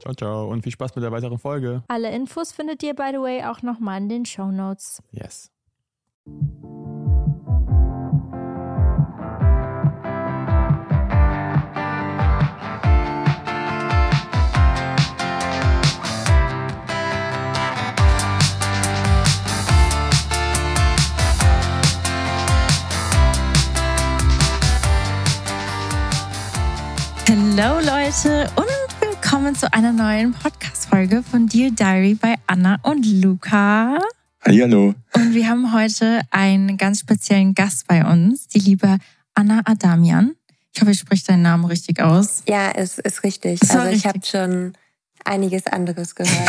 [0.00, 0.48] Ciao, ciao.
[0.48, 1.82] Und viel Spaß mit der weiteren Folge.
[1.88, 5.02] Alle Infos findet ihr, by the way, auch nochmal in den Show Notes.
[5.10, 5.50] Yes.
[27.54, 28.71] Hallo Leute und
[29.42, 33.98] willkommen zu einer neuen Podcast-Folge von Dear Diary bei Anna und Luca.
[34.46, 34.94] Hallo.
[35.14, 38.98] Und wir haben heute einen ganz speziellen Gast bei uns, die liebe
[39.34, 40.36] Anna Adamian.
[40.72, 42.44] Ich hoffe, ich spreche deinen Namen richtig aus.
[42.46, 43.60] Ja, es ist richtig.
[43.68, 44.74] also ich habe schon
[45.24, 46.48] einiges anderes gehört.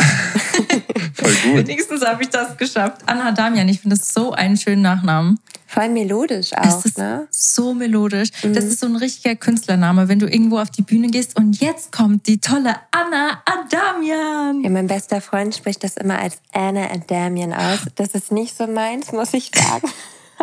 [1.14, 1.66] Voll gut.
[1.66, 3.02] Wenigstens habe ich das geschafft.
[3.06, 5.40] Anna Damian, ich finde das so einen schönen Nachnamen.
[5.74, 7.26] Voll melodisch auch, es ist ne?
[7.32, 8.28] So melodisch.
[8.44, 8.52] Mhm.
[8.52, 11.90] Das ist so ein richtiger Künstlername, wenn du irgendwo auf die Bühne gehst und jetzt
[11.90, 14.62] kommt die tolle Anna Adamian.
[14.62, 17.80] Ja, mein bester Freund spricht das immer als Anna Adamian aus.
[17.96, 19.88] Das ist nicht so meins, muss ich sagen.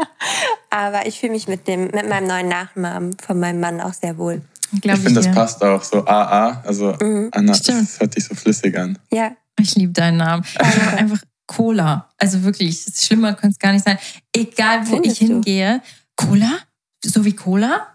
[0.70, 4.18] Aber ich fühle mich mit, dem, mit meinem neuen Nachnamen von meinem Mann auch sehr
[4.18, 4.42] wohl.
[4.82, 6.62] Glaub ich finde, das passt auch so AA.
[6.66, 7.30] Also mhm.
[7.32, 7.84] Anna, Stimmt.
[7.84, 9.00] das hört sich so flüssig an.
[9.14, 9.32] Ja.
[9.58, 10.44] Ich liebe deinen Namen.
[10.58, 11.20] Einfach, einfach
[11.52, 12.08] Cola.
[12.18, 14.00] Also wirklich, schlimmer könnte es gar nicht sein.
[14.34, 15.82] Egal, wo Findest ich hingehe.
[16.16, 16.28] Du?
[16.28, 16.60] Cola?
[17.04, 17.88] So wie Cola?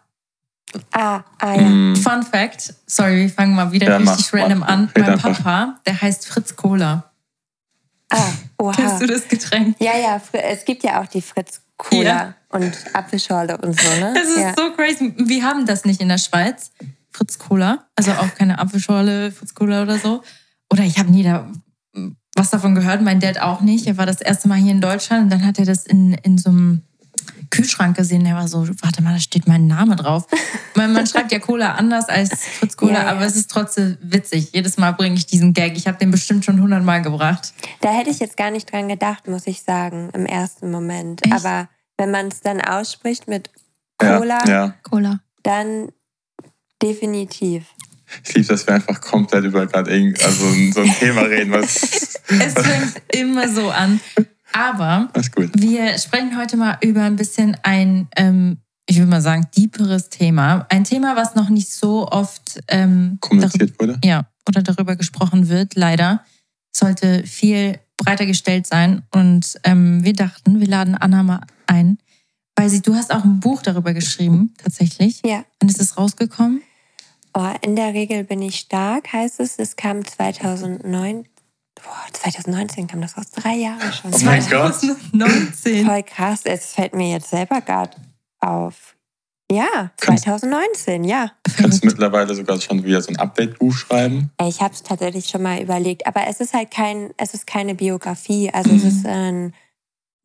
[0.92, 1.62] Ah, ah ja.
[1.62, 1.96] Mm.
[1.96, 4.90] Fun Fact, sorry, wir fangen mal wieder ja, richtig random mach, an.
[4.94, 7.10] Mein Papa, der heißt Fritz Cola.
[8.10, 8.72] Ah, oha.
[8.72, 9.76] Kennst du das Getränk?
[9.80, 12.34] Ja, ja, es gibt ja auch die Fritz Cola ja.
[12.50, 14.12] und Apfelschorle und so, ne?
[14.14, 14.54] Das ist ja.
[14.54, 15.14] so crazy.
[15.16, 16.72] Wir haben das nicht in der Schweiz.
[17.10, 17.86] Fritz Cola.
[17.94, 20.22] Also auch keine Apfelschorle, Fritz Cola oder so.
[20.70, 21.50] Oder ich habe nie da
[22.36, 23.86] was davon gehört, mein Dad auch nicht.
[23.86, 26.38] Er war das erste Mal hier in Deutschland und dann hat er das in, in
[26.38, 26.82] so einem
[27.50, 28.26] Kühlschrank gesehen.
[28.26, 30.26] Er war so, warte mal, da steht mein Name drauf.
[30.74, 33.10] man, man schreibt ja Cola anders als Fritz Cola, ja, ja.
[33.10, 34.50] aber es ist trotzdem witzig.
[34.52, 35.76] Jedes Mal bringe ich diesen Gag.
[35.76, 37.54] Ich habe den bestimmt schon hundertmal gebracht.
[37.80, 41.24] Da hätte ich jetzt gar nicht dran gedacht, muss ich sagen, im ersten Moment.
[41.24, 41.34] Echt?
[41.34, 43.50] Aber wenn man es dann ausspricht mit
[43.98, 45.20] Cola, ja, Cola.
[45.42, 45.88] dann
[46.82, 47.64] definitiv.
[48.24, 49.90] Ich liebe, dass wir einfach komplett über gerade
[50.24, 51.52] also so ein Thema reden.
[51.52, 51.82] Was,
[52.28, 54.00] es fängt immer so an.
[54.52, 55.10] Aber
[55.54, 58.58] wir sprechen heute mal über ein bisschen ein, ähm,
[58.88, 60.66] ich würde mal sagen, deeperes Thema.
[60.70, 63.98] Ein Thema, was noch nicht so oft ähm, kommuniziert wurde.
[64.04, 66.24] Ja, oder darüber gesprochen wird, leider.
[66.74, 69.02] Sollte viel breiter gestellt sein.
[69.12, 71.98] Und ähm, wir dachten, wir laden Anna mal ein.
[72.54, 75.20] Weil sie, du hast auch ein Buch darüber geschrieben, tatsächlich.
[75.24, 75.44] Ja.
[75.60, 76.62] Wann ist es rausgekommen?
[77.38, 79.58] Oh, in der Regel bin ich stark, heißt es.
[79.58, 81.28] Es kam 2009.
[81.74, 83.30] Boah, 2019 kam das raus.
[83.30, 84.12] Drei Jahre schon.
[84.14, 84.74] Oh mein Gott.
[84.74, 85.84] 2019.
[85.86, 86.40] Voll krass.
[86.44, 87.90] Es fällt mir jetzt selber gerade
[88.40, 88.96] auf.
[89.52, 91.30] Ja, 2019, ja.
[91.58, 94.30] Kannst du mittlerweile sogar schon wieder so ein Update-Buch schreiben?
[94.42, 97.74] Ich habe es tatsächlich schon mal überlegt, aber es ist halt kein, es ist keine
[97.76, 98.50] Biografie.
[98.52, 98.88] Also es Mhm.
[98.88, 99.54] ist ein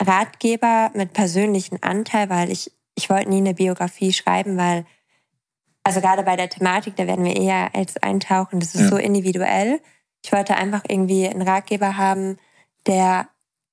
[0.01, 4.85] Ratgeber mit persönlichem Anteil, weil ich, ich wollte nie eine Biografie schreiben, weil,
[5.83, 8.87] also gerade bei der Thematik, da werden wir eher als eintauchen, das ist Ja.
[8.89, 9.79] so individuell.
[10.23, 12.37] Ich wollte einfach irgendwie einen Ratgeber haben,
[12.87, 13.27] der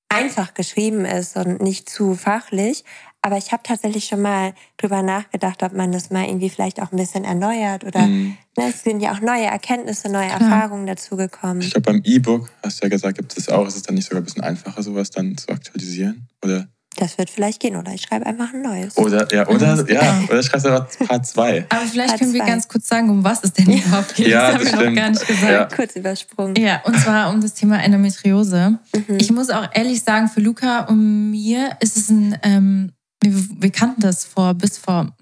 [0.08, 2.84] einfach geschrieben ist und nicht zu fachlich.
[3.20, 6.92] Aber ich habe tatsächlich schon mal drüber nachgedacht, ob man das mal irgendwie vielleicht auch
[6.92, 8.38] ein bisschen erneuert oder Mhm.
[8.56, 10.40] Ne, es sind ja auch neue Erkenntnisse, neue Klar.
[10.40, 11.60] Erfahrungen dazugekommen.
[11.60, 13.66] Ich glaube, beim E-Book, hast du ja gesagt, gibt es das auch.
[13.68, 16.26] Ist es dann nicht sogar ein bisschen einfacher, sowas dann zu aktualisieren?
[16.42, 16.66] Oder,
[17.00, 18.96] Das wird vielleicht gehen oder ich schreibe einfach ein neues.
[18.96, 21.66] oder, ja, oder, ja, oder schreibst du einfach Part 2.
[21.68, 22.48] Aber vielleicht Part können wir zwei.
[22.50, 24.26] ganz kurz sagen, um was es denn überhaupt geht.
[24.26, 25.50] Ja, das haben das wir noch gar nicht gesagt.
[25.52, 25.64] Ja.
[25.76, 26.56] Kurz übersprungen.
[26.56, 28.78] Ja, und zwar um das Thema Endometriose.
[28.94, 29.16] Mhm.
[29.20, 32.92] Ich muss auch ehrlich sagen, für Luca und mir ist es ein, ähm,
[33.22, 35.14] wir, wir kannten das vor bis vor,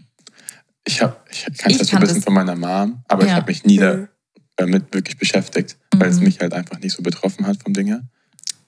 [0.86, 2.24] Ich, hab, ich kann Ich das so ein kann bisschen das.
[2.24, 3.36] von meiner Mom, aber ich Ja.
[3.36, 4.08] habe mich nie Mhm.
[4.56, 6.24] damit wirklich beschäftigt, weil es Mhm.
[6.24, 8.00] mich halt einfach nicht so betroffen hat vom Ding her.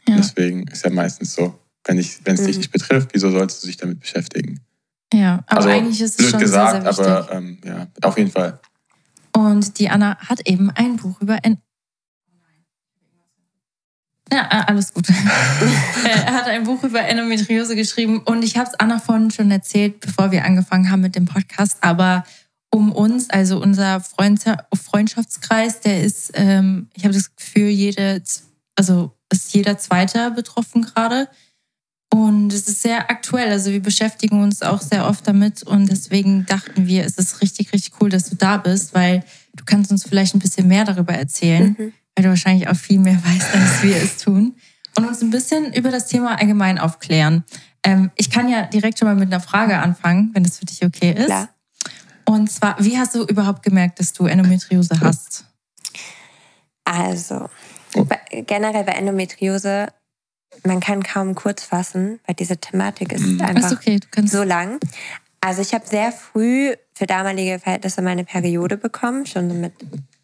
[0.06, 2.58] ja, Deswegen ist ja meistens so, wenn, es dich Mhm.
[2.58, 4.60] nicht betrifft, wieso sollst du dich damit beschäftigen?
[5.12, 5.42] ja.
[5.46, 7.30] aber also, eigentlich ist es schon gesagt, sehr, sehr wichtig.
[7.30, 8.60] aber ähm, ja, auf jeden Fall.
[9.32, 11.58] Und die Anna hat eben ein Buch über en
[14.30, 15.08] ja, äh, alles gut.
[16.04, 20.00] er hat ein Buch über Endometriose geschrieben und ich habe es Anna vorhin schon erzählt,
[20.00, 21.78] bevor wir angefangen haben mit dem Podcast.
[21.80, 22.24] Aber
[22.70, 24.44] um uns, also unser Freund,
[24.74, 28.22] Freundschaftskreis, der ist, ähm, ich habe das Gefühl, jede,
[28.76, 31.28] also ist jeder Zweiter betroffen gerade.
[32.12, 33.50] Und es ist sehr aktuell.
[33.50, 37.72] Also wir beschäftigen uns auch sehr oft damit und deswegen dachten wir, es ist richtig,
[37.72, 39.22] richtig cool, dass du da bist, weil
[39.54, 41.92] du kannst uns vielleicht ein bisschen mehr darüber erzählen, Mhm.
[42.16, 44.54] weil du wahrscheinlich auch viel mehr weißt, als wir es tun.
[44.96, 47.44] Und uns ein bisschen über das Thema allgemein aufklären.
[47.84, 50.84] Ähm, ich kann ja direkt schon mal mit einer Frage anfangen, wenn das für dich
[50.84, 51.26] okay ist.
[51.26, 51.50] Klar.
[52.24, 55.44] Und zwar, wie hast du überhaupt gemerkt, dass du Endometriose hast?
[56.84, 57.48] Also,
[58.46, 59.88] generell bei Endometriose,
[60.64, 63.40] man kann kaum kurz fassen, weil diese Thematik ist Mhm.
[63.40, 64.78] einfach Ist okay, so lang.
[65.40, 69.72] Also ich habe sehr früh für damalige Verhältnisse meine Periode bekommen, schon mit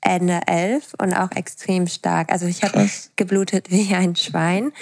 [0.00, 2.30] Ende elf und auch extrem stark.
[2.32, 4.72] Also ich habe geblutet wie ein Schwein.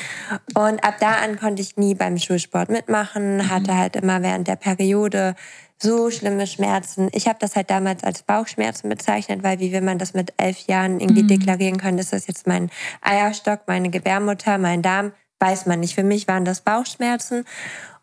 [0.55, 4.57] Und ab da an konnte ich nie beim Schulsport mitmachen, hatte halt immer während der
[4.57, 5.37] Periode
[5.79, 7.09] so schlimme Schmerzen.
[7.13, 10.67] Ich habe das halt damals als Bauchschmerzen bezeichnet, weil wie will man das mit elf
[10.67, 11.29] Jahren irgendwie Mhm.
[11.29, 12.71] deklarieren können, ist das jetzt mein
[13.01, 15.94] Eierstock, meine Gebärmutter, mein Darm, weiß man nicht.
[15.97, 17.44] Für mich waren das Bauchschmerzen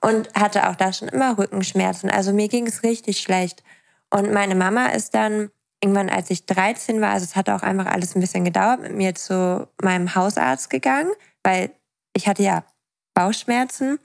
[0.02, 2.12] und hatte auch da schon immer Rückenschmerzen.
[2.12, 3.64] Also mir ging es richtig schlecht.
[4.10, 5.50] Und meine Mama ist dann
[5.82, 8.94] irgendwann, als ich 13 war, also es hat auch einfach alles ein bisschen gedauert, mit
[8.94, 11.72] mir zu meinem Hausarzt gegangen, weil
[12.14, 12.66] ich hatte ja
[13.14, 14.00] Bauchschmerzen.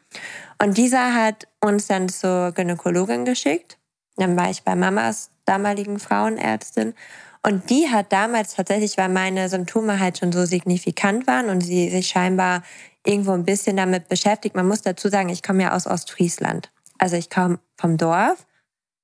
[0.62, 3.78] Und dieser hat uns dann zur Gynäkologin geschickt.
[4.16, 6.94] Dann war ich bei Mamas damaligen Frauenärztin.
[7.42, 11.90] Und die hat damals tatsächlich, weil meine Symptome halt schon so signifikant waren und sie
[11.90, 12.62] sich scheinbar
[13.06, 14.56] irgendwo ein bisschen damit beschäftigt.
[14.56, 16.70] Man muss dazu sagen, ich komme ja aus Ostfriesland.
[16.98, 18.46] Also ich komme vom Dorf.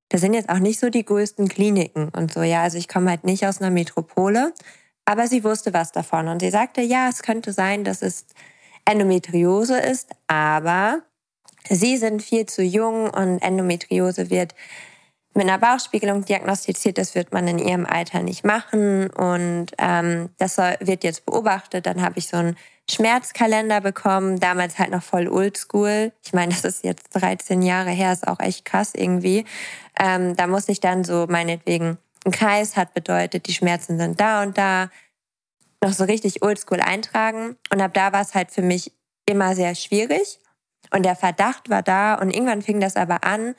[0.09, 2.41] Da sind jetzt auch nicht so die größten Kliniken und so.
[2.41, 4.53] Ja, also ich komme halt nicht aus einer Metropole.
[5.05, 8.25] Aber sie wusste was davon und sie sagte, ja, es könnte sein, dass es
[8.85, 11.01] Endometriose ist, aber
[11.69, 14.55] sie sind viel zu jung und Endometriose wird
[15.33, 16.97] mit einer Bauchspiegelung diagnostiziert.
[16.97, 21.85] Das wird man in ihrem Alter nicht machen und ähm, das soll, wird jetzt beobachtet.
[21.85, 22.57] Dann habe ich so einen
[22.91, 26.11] Schmerzkalender bekommen, damals halt noch voll oldschool.
[26.23, 29.45] Ich meine, das ist jetzt 13 Jahre her, ist auch echt krass irgendwie.
[29.99, 34.43] Ähm, da muss ich dann so meinetwegen, ein Kreis hat bedeutet, die Schmerzen sind da
[34.43, 34.89] und da,
[35.83, 37.57] noch so richtig oldschool eintragen.
[37.71, 38.91] Und ab da war es halt für mich
[39.25, 40.39] immer sehr schwierig.
[40.93, 43.55] Und der Verdacht war da und irgendwann fing das aber an,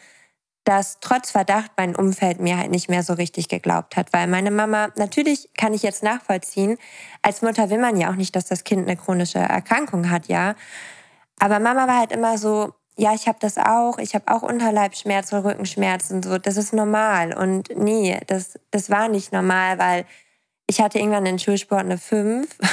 [0.65, 4.51] dass trotz Verdacht mein Umfeld mir halt nicht mehr so richtig geglaubt hat, weil meine
[4.51, 6.79] Mama, natürlich kann ich jetzt nachvollziehen,
[7.21, 10.55] als Mutter will man ja auch nicht, dass das Kind eine chronische Erkrankung hat, ja.
[11.41, 15.39] Aber Mama war halt immer so, ja, ich habe das auch, ich habe auch Unterleibsschmerzen,
[15.39, 17.35] Rückenschmerzen, so, das ist normal.
[17.35, 20.05] Und nee, das, das war nicht normal, weil
[20.67, 22.49] ich hatte irgendwann in Schulsport eine 5.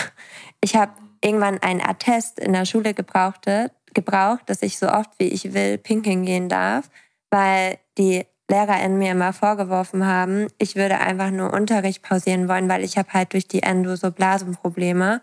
[0.61, 0.91] Ich habe
[1.23, 5.77] irgendwann einen Attest in der Schule gebrauchte, gebraucht, dass ich so oft wie ich will
[5.77, 6.89] pinkeln gehen darf,
[7.29, 12.83] weil die LehrerInnen mir immer vorgeworfen haben, ich würde einfach nur Unterricht pausieren wollen, weil
[12.83, 15.21] ich habe halt durch die Endo so Blasenprobleme.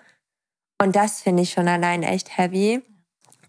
[0.81, 2.83] Und das finde ich schon allein echt heavy.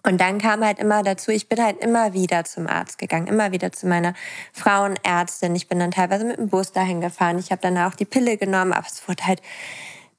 [0.04, 3.52] Und dann kam halt immer dazu, ich bin halt immer wieder zum Arzt gegangen, immer
[3.52, 4.14] wieder zu meiner
[4.54, 5.54] Frauenärztin.
[5.54, 7.38] Ich bin dann teilweise mit dem Bus dahin gefahren.
[7.40, 9.42] Ich habe dann auch die Pille genommen, aber es wurde halt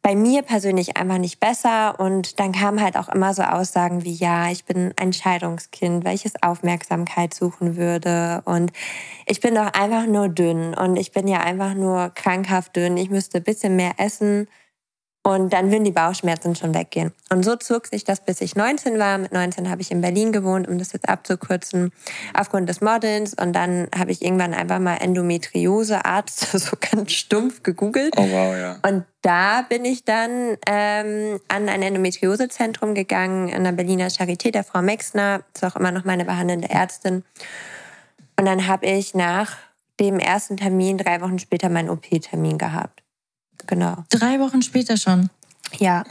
[0.03, 1.99] bei mir persönlich einfach nicht besser.
[2.01, 6.43] Und dann kamen halt auch immer so Aussagen wie, ja, ich bin ein Scheidungskind, welches
[6.43, 8.43] Aufmerksamkeit suchen würde.
[8.45, 8.73] Und
[9.27, 12.97] ich bin doch einfach nur dünn und ich bin ja einfach nur krankhaft dünn.
[12.97, 14.49] Ich müsste ein bisschen mehr essen
[15.29, 17.13] und dann würden die Bauchschmerzen schon weggehen.
[17.29, 19.19] Und so zog sich das, bis ich 19 war.
[19.19, 21.93] Mit 19 habe ich in Berlin gewohnt, um das jetzt abzukürzen,
[22.33, 23.35] aufgrund des Modelns.
[23.35, 28.15] Und dann habe ich irgendwann einfach mal Endometriose-Arzt, so ganz stumpf gegoogelt.
[28.17, 28.79] Oh wow, ja.
[28.89, 34.65] Und da bin ich dann ähm, an ein Endometriosezentrum gegangen, in der Berliner Charité, der
[34.65, 37.23] Frau Mexner, ist auch immer noch meine behandelnde Ärztin.
[38.39, 39.59] Und dann habe ich nach
[40.01, 43.03] dem ersten Termin drei Wochen später meinen OP-Termin gehabt.
[43.67, 44.05] Genau.
[44.11, 45.31] Drei Wochen später schon.
[45.79, 46.05] Ja.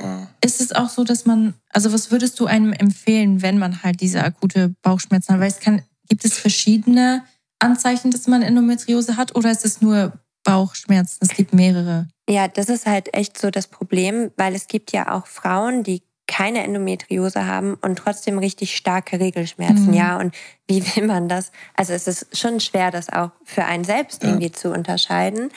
[0.43, 4.01] Ist es auch so, dass man, also was würdest du einem empfehlen, wenn man halt
[4.01, 5.41] diese akute Bauchschmerzen hat?
[5.41, 7.23] Weil es kann, gibt es verschiedene
[7.59, 10.13] Anzeichen, dass man Endometriose hat oder ist es nur
[10.43, 11.17] Bauchschmerzen?
[11.21, 12.07] Es gibt mehrere.
[12.29, 16.03] Ja, das ist halt echt so das Problem, weil es gibt ja auch Frauen, die
[16.27, 19.93] keine Endometriose haben und trotzdem richtig starke Regelschmerzen, Mhm.
[19.93, 20.17] ja.
[20.17, 20.35] Und
[20.67, 21.51] wie will man das?
[21.75, 24.29] Also es ist schon schwer, das auch für einen selbst Ja.
[24.29, 25.49] irgendwie zu unterscheiden.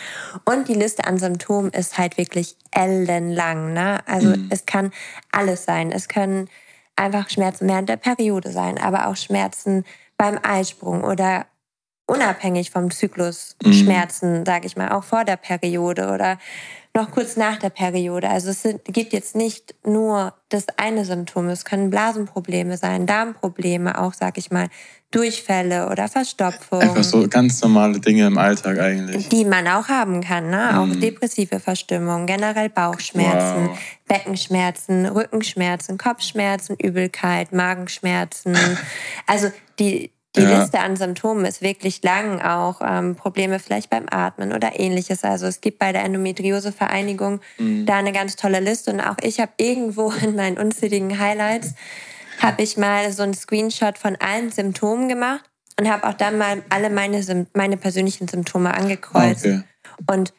[0.44, 3.98] Und die Liste an Symptomen ist halt wirklich ellenlang, ne?
[4.06, 4.46] Also Mhm.
[4.50, 4.92] es kann
[5.32, 5.90] alles sein.
[5.92, 6.48] Es können
[6.96, 9.84] einfach Schmerzen während der Periode sein, aber auch Schmerzen
[10.16, 11.46] beim Eisprung oder
[12.11, 13.73] unabhängig vom Zyklus Mhm.
[13.73, 16.38] Schmerzen, sage ich mal, auch vor der Periode oder
[16.93, 18.29] noch kurz nach der Periode.
[18.29, 21.49] Also es sind, gibt jetzt nicht nur das eine Symptom.
[21.49, 24.67] Es können Blasenprobleme sein, Darmprobleme, auch, sag ich mal,
[25.12, 26.81] Durchfälle oder Verstopfung.
[26.81, 29.29] Einfach so ganz normale Dinge im Alltag eigentlich.
[29.29, 30.81] Die man auch haben kann, ne?
[30.81, 31.00] Auch Mhm.
[31.00, 33.79] depressive Verstimmung, generell Bauchschmerzen, Wow.
[34.09, 38.55] Beckenschmerzen, Rückenschmerzen, Kopfschmerzen, Übelkeit, Magenschmerzen.
[39.26, 40.60] Also die, die Ja.
[40.60, 45.25] Liste an Symptomen ist wirklich lang, auch ähm, Probleme vielleicht beim Atmen oder ähnliches.
[45.25, 47.87] Also es gibt bei der Endometriose-Vereinigung Mhm.
[47.87, 51.75] da eine ganz tolle Liste und auch ich habe irgendwo in meinen unzähligen Highlights
[52.38, 55.44] habe ich mal so einen Screenshot von allen Symptomen gemacht
[55.78, 59.44] und habe auch dann mal alle meine, meine persönlichen Symptome angekreuzt.
[59.46, 59.62] Okay.
[60.06, 60.32] Und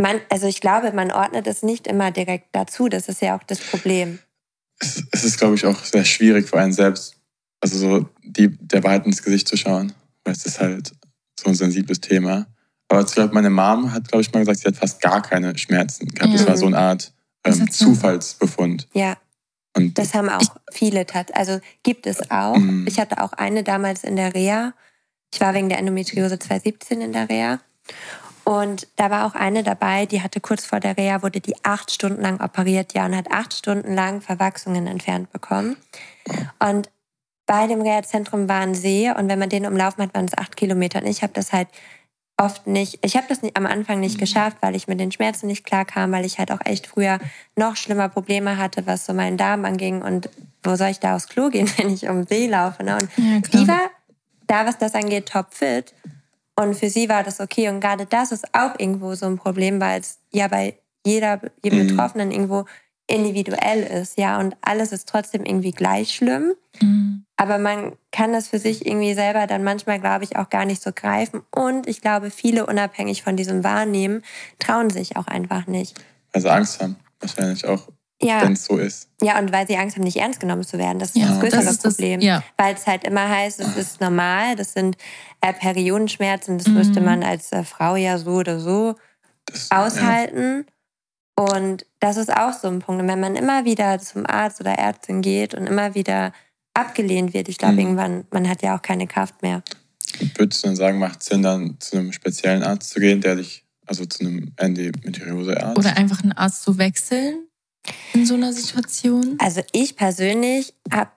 [0.00, 2.88] man, also ich glaube, man ordnet es nicht immer direkt dazu.
[2.88, 4.20] Das ist ja auch das Problem.
[4.80, 7.16] Es, es ist, glaube ich, auch sehr schwierig für einen selbst,
[7.60, 9.92] also so die, der Wahrheit ins Gesicht zu schauen,
[10.24, 10.92] weil es ist halt
[11.38, 12.46] so ein sensibles Thema.
[12.88, 15.56] Aber ich glaube, meine Mom hat, glaube ich, mal gesagt, sie hat fast gar keine
[15.58, 16.32] Schmerzen gehabt.
[16.34, 16.48] Das Ja.
[16.48, 17.12] war so eine Art
[17.42, 18.88] Das ähm, Zufallsbefund.
[18.94, 19.16] Ja,
[19.76, 21.34] Und das haben auch viele tat.
[21.36, 22.56] Also gibt es auch.
[22.56, 22.86] Mhm.
[22.88, 24.72] Ich hatte auch eine damals in der Reha.
[25.32, 27.60] Ich war wegen der Endometriose 2017 in der Reha.
[28.44, 31.90] Und da war auch eine dabei, die hatte kurz vor der Reha, wurde die acht
[31.90, 35.76] Stunden lang operiert, ja, und hat acht Stunden lang Verwachsungen entfernt bekommen.
[36.58, 36.88] Und
[37.48, 40.56] bei dem Reha-Zentrum war ein See und wenn man den umlaufen hat, waren es acht
[40.56, 41.00] Kilometer.
[41.00, 41.68] Und ich habe das halt
[42.36, 45.46] oft nicht, ich habe das nicht, am Anfang nicht geschafft, weil ich mit den Schmerzen
[45.46, 47.18] nicht klarkam, weil ich halt auch echt früher
[47.56, 50.28] noch schlimmer Probleme hatte, was so meinen Darm anging und
[50.62, 52.84] wo soll ich da aufs Klo gehen, wenn ich um den See laufe.
[52.84, 52.98] Ne?
[52.98, 53.62] Und Ja, klar.
[53.62, 53.90] die war
[54.46, 55.94] da, was das angeht, topfit.
[56.54, 57.68] Und für sie war das okay.
[57.70, 61.78] Und gerade das ist auch irgendwo so ein Problem, weil es ja bei jeder, jedem
[61.80, 61.86] Mhm.
[61.88, 62.66] Betroffenen irgendwo
[63.06, 64.38] individuell ist, ja.
[64.38, 66.52] Und alles ist trotzdem irgendwie gleich schlimm.
[66.82, 67.24] Mhm.
[67.40, 70.82] Aber man kann das für sich irgendwie selber dann manchmal, glaube ich, auch gar nicht
[70.82, 71.42] so greifen.
[71.54, 74.22] Und ich glaube, viele unabhängig von diesem Wahrnehmen
[74.58, 75.96] trauen sich auch einfach nicht.
[76.32, 77.88] weil sie Angst haben, wahrscheinlich auch,
[78.20, 79.08] Ja, wenn es so ist.
[79.22, 80.98] ja, und weil sie Angst haben, nicht ernst genommen zu werden.
[80.98, 82.20] Das ist Ja, das größere das ist das- Problem.
[82.20, 82.42] ja.
[82.56, 84.96] Weil es halt immer heißt, es ist normal, das sind
[85.40, 86.74] äh, Periodenschmerzen, das Mhm.
[86.74, 88.96] müsste man als äh, Frau ja so oder so
[89.46, 90.66] Das, aushalten.
[91.36, 93.00] Und das ist auch so ein Punkt.
[93.00, 96.32] Und wenn man immer wieder zum Arzt oder Ärztin geht und immer wieder
[96.78, 97.78] abgelehnt wird, ich glaube, Mhm.
[97.80, 99.62] irgendwann, man hat ja auch keine Kraft mehr.
[100.36, 103.36] Würdest du dann sagen, macht es Sinn, dann zu einem speziellen Arzt zu gehen, der
[103.36, 105.78] dich, also zu einem Endometriose-Arzt?
[105.78, 107.46] Oder einfach einen Arzt zu wechseln
[108.14, 109.36] in so einer Situation.
[109.38, 111.10] Also ich persönlich habe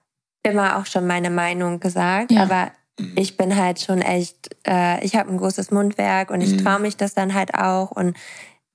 [0.44, 2.44] immer auch schon meine Meinung gesagt, Ja.
[2.44, 3.14] aber Mhm.
[3.16, 6.58] ich bin halt schon echt, äh, ich habe ein großes Mundwerk und ich Mhm.
[6.58, 7.92] traue mich das dann halt auch.
[7.92, 8.16] Und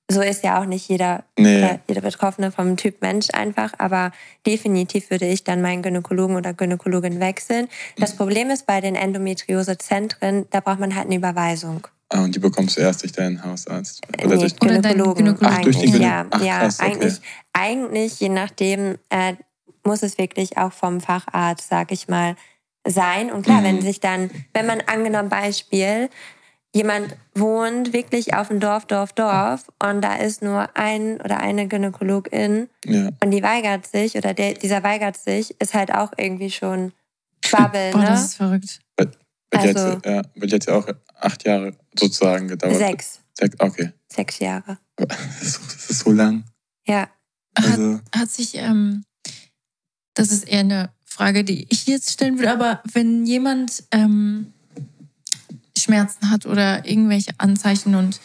[0.09, 3.73] so ist ja auch nicht jeder, Nee, oder jeder Betroffene vom Typ Mensch einfach.
[3.77, 4.11] Aber
[4.45, 7.67] definitiv würde ich dann meinen Gynäkologen oder Gynäkologin wechseln.
[7.97, 8.17] Das Mhm.
[8.17, 11.87] Problem ist bei den Endometriose-Zentren, da braucht man halt eine Überweisung.
[12.09, 14.01] ah, und die bekommst du erst durch deinen Hausarzt.
[14.23, 15.25] Oder Nee, durch, Oder Gynäkologen.
[15.25, 15.47] Gynäkologen.
[15.57, 16.89] Ach, durch den eigentlich, Gynä- ja, Ach, ja krass, okay.
[16.91, 17.21] eigentlich,
[17.51, 19.33] eigentlich, je nachdem, äh,
[19.83, 22.35] muss es wirklich auch vom Facharzt, sag ich mal,
[22.87, 23.29] sein.
[23.31, 23.65] Und klar, Mhm.
[23.65, 26.09] wenn sich dann, wenn man angenommen Beispiel,
[26.77, 31.67] jemand wohnt wirklich auf dem Dorf, Dorf, Dorf und da ist nur ein oder eine
[31.67, 33.09] Gynäkologin Ja.
[33.23, 36.93] und die weigert sich oder der, dieser weigert sich, ist halt auch irgendwie schon
[37.43, 38.25] Schwabbel, Boah, das ne?
[38.25, 38.79] ist verrückt.
[38.97, 39.17] Wird
[39.55, 42.75] Also- jetzt, ja, wird jetzt ja auch acht Jahre sozusagen gedauert.
[42.75, 43.55] Sechs, Sechs.
[43.59, 43.91] Okay.
[44.11, 44.77] sechs Jahre.
[44.97, 46.43] Das ist, das ist so lang.
[46.87, 47.07] Ja,
[47.55, 49.03] Also, Hat sich, ähm,
[50.15, 54.53] das ist eher eine Frage, die ich jetzt stellen würde, aber wenn jemand ähm,
[55.77, 58.19] Schmerzen hat oder irgendwelche Anzeichen und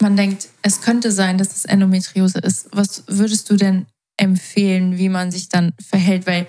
[0.00, 3.86] man denkt, es könnte sein, dass es Endometriose ist, was würdest du denn
[4.16, 6.26] empfehlen, wie man sich dann verhält?
[6.26, 6.46] Weil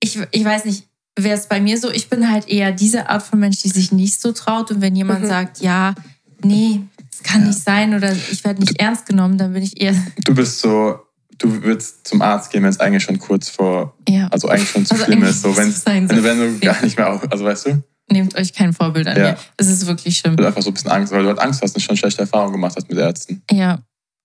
[0.00, 0.86] ich, ich weiß nicht,
[1.18, 3.92] wäre es bei mir so, ich bin halt eher diese Art von Mensch, die sich
[3.92, 5.28] nicht so traut und wenn jemand Mhm.
[5.28, 5.94] sagt, ja,
[6.42, 6.80] nee,
[7.10, 7.48] es kann Ja.
[7.48, 9.94] nicht sein oder ich werde nicht ernst genommen, dann bin ich eher,
[10.24, 10.98] du bist so,
[11.38, 14.28] du würdest zum Arzt gehen, wenn es eigentlich schon kurz vor, ja.
[14.28, 15.40] also eigentlich schon zu Also schlimm ist.
[15.42, 16.72] So, wenn, wenn, du- wenn du Ja.
[16.72, 19.22] gar nicht mehr auf, also weißt du, Nehmt euch kein Vorbild an Ja.
[19.32, 19.38] mir.
[19.56, 20.36] Es ist wirklich schlimm.
[20.36, 22.22] du hast einfach so ein bisschen Angst, weil du halt Angst hast und schon schlechte
[22.22, 23.42] Erfahrungen gemacht hast mit Ärzten.
[23.50, 23.78] Ja.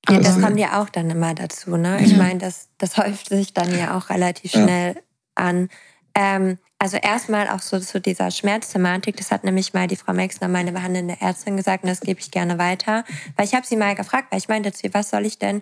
[0.09, 1.75] Ja, Das kommt ja auch dann immer dazu.
[1.77, 2.00] Ne?
[2.03, 2.17] Ich Ja.
[2.17, 4.63] meine, das, das häuft sich dann ja auch relativ Ja.
[4.63, 5.03] schnell
[5.36, 5.69] an.
[6.15, 9.17] Ähm, also erstmal auch so zu dieser Schmerzthematik.
[9.17, 12.31] Das hat nämlich mal die Frau Mexner, meine behandelnde Ärztin, gesagt und das gebe ich
[12.31, 13.03] gerne weiter.
[13.36, 15.62] Weil ich habe sie mal gefragt, weil ich meinte zu ihr, was soll ich denn...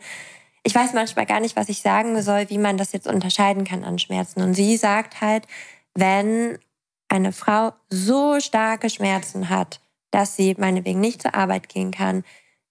[0.63, 3.83] Ich weiß manchmal gar nicht, was ich sagen soll, wie man das jetzt unterscheiden kann
[3.85, 4.41] an Schmerzen.
[4.41, 5.45] Und sie sagt halt,
[5.95, 6.57] wenn
[7.09, 9.79] eine Frau so starke Schmerzen hat,
[10.11, 12.23] dass sie meinetwegen nicht zur Arbeit gehen kann,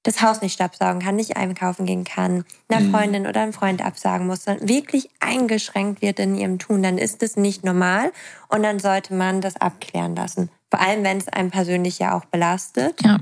[0.02, 2.92] das Haus nicht staubsaugen kann, nicht einkaufen gehen kann, einer Mhm.
[2.92, 7.22] Freundin oder einem Freund absagen muss, dann wirklich eingeschränkt wird in ihrem Tun, dann ist
[7.22, 8.12] es nicht normal
[8.48, 10.50] und dann sollte man das abklären lassen.
[10.70, 13.02] Vor allem, wenn es einen persönlich ja auch belastet.
[13.02, 13.18] Ja.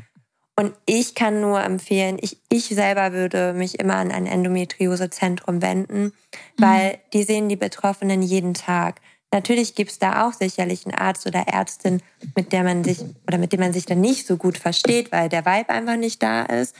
[0.57, 6.13] Und ich kann nur empfehlen, ich, ich selber würde mich immer an ein Endometriosezentrum wenden,
[6.59, 9.01] weil die sehen die Betroffenen jeden Tag.
[9.35, 12.01] Natürlich gibt es da auch sicherlich einen Arzt oder Ärztin,
[12.37, 15.29] mit der man sich oder mit dem man sich dann nicht so gut versteht, weil
[15.29, 16.73] der Vibe einfach nicht da ist.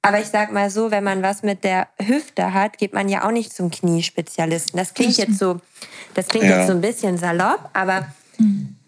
[0.00, 3.26] Aber ich sag mal so, wenn man was mit der Hüfte hat, geht man ja
[3.26, 4.78] auch nicht zum Kniespezialisten.
[4.78, 5.60] Das klingt jetzt so,
[6.14, 6.56] das klingt Ja.
[6.58, 8.06] jetzt so ein bisschen salopp, aber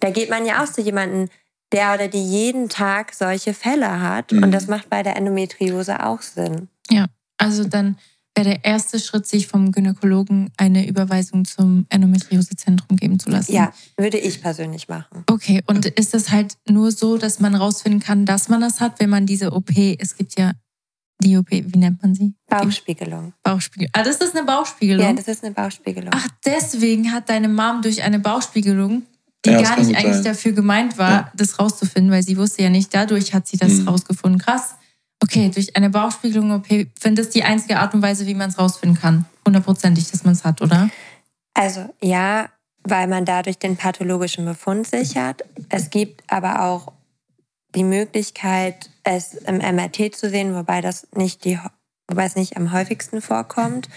[0.01, 1.29] da geht man ja auch zu jemandem,
[1.73, 4.33] der oder die jeden Tag solche Fälle hat.
[4.33, 4.43] Mhm.
[4.43, 6.69] Und das macht bei der Endometriose auch Sinn.
[6.89, 7.07] Ja.
[7.37, 7.99] Also dann
[8.37, 13.53] wäre der erste Schritt, sich vom Gynäkologen eine Überweisung zum Endometriosezentrum geben zu lassen.
[13.53, 15.25] Ja, würde ich persönlich machen.
[15.31, 19.01] Okay, und ist es halt nur so, dass man rausfinden kann, dass man das hat,
[19.01, 20.53] wenn man diese OP, es gibt ja
[21.23, 22.35] die OP, wie nennt man sie?
[22.49, 23.33] Bauchspiegelung.
[23.43, 23.89] Bauchspiegel.
[23.95, 25.05] Ah, das ist eine Bauchspiegelung.
[25.07, 26.11] Ja, das ist eine Bauchspiegelung.
[26.15, 29.03] Ach, deswegen hat deine Mom durch eine Bauchspiegelung,
[29.47, 30.25] die Ja, das gar nicht eigentlich sein.
[30.25, 31.33] dafür gemeint war, Ja.
[31.35, 33.89] das rauszufinden, weil sie wusste ja nicht, dadurch hat sie das Mhm.
[33.89, 34.41] rausgefunden.
[34.43, 34.75] Krass.
[35.23, 38.59] Okay, durch eine Bauchspiegelung, okay, finde das die einzige Art und Weise, wie man es
[38.59, 39.25] rausfinden kann.
[39.47, 40.91] Hundertprozentig, dass man es hat, oder?
[41.55, 42.49] Also ja,
[42.85, 45.43] weil man dadurch den pathologischen Befund sichert.
[45.71, 46.93] Es gibt aber auch
[47.75, 51.59] die Möglichkeit, es im MRT zu sehen, wobei das nicht die,
[52.09, 53.89] wobei es nicht am häufigsten vorkommt.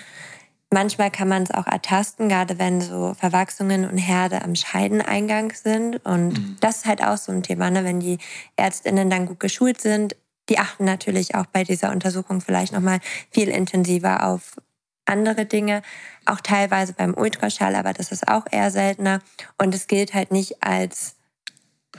[0.72, 6.04] Manchmal kann man es auch ertasten, gerade wenn so Verwachsungen und Herde am Scheideneingang sind.
[6.06, 6.58] Und Mhm.
[6.60, 7.84] das ist halt auch so ein Thema, ne?
[7.84, 8.20] wenn die
[8.56, 10.16] Ärztinnen dann gut geschult sind.
[10.50, 13.00] Die achten natürlich auch bei dieser Untersuchung vielleicht nochmal
[13.32, 14.58] viel intensiver auf
[15.06, 15.82] andere Dinge,
[16.26, 19.22] auch teilweise beim Ultraschall, aber das ist auch eher seltener.
[19.58, 21.16] Und es gilt halt nicht als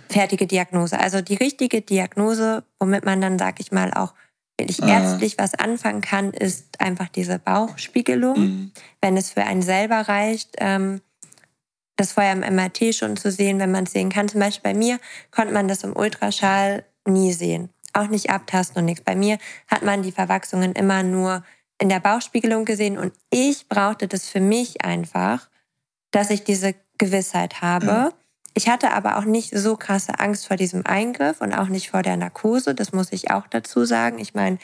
[0.09, 0.99] fertige Diagnose.
[0.99, 4.15] Also die richtige Diagnose, womit man dann, sag ich mal, auch
[4.59, 4.89] wirklich Ah.
[4.89, 8.39] ärztlich was anfangen kann, ist einfach diese Bauchspiegelung.
[8.39, 8.73] Mhm.
[9.01, 11.01] Wenn es für einen selber reicht, ähm,
[11.97, 14.29] das vorher im MRT schon zu sehen, wenn man es sehen kann.
[14.29, 14.99] Zum Beispiel bei mir
[15.31, 17.71] konnte man das im Ultraschall nie sehen.
[17.93, 19.05] Auch nicht abtasten und nichts.
[19.05, 21.45] Bei mir hat man die Verwachsungen immer nur
[21.79, 25.49] in der Bauchspiegelung gesehen und ich brauchte das für mich einfach,
[26.11, 27.87] dass ich diese Gewissheit habe.
[27.87, 28.13] Ja.
[28.55, 32.03] Ich hatte aber auch nicht so krasse Angst vor diesem Eingriff und auch nicht vor
[32.03, 32.75] der Narkose.
[32.75, 34.19] Das muss ich auch dazu sagen.
[34.19, 34.59] Ich meine,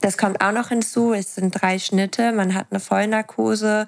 [0.00, 1.12] das kommt auch noch hinzu.
[1.12, 2.32] Es sind drei Schnitte.
[2.32, 3.86] Man hat eine Vollnarkose.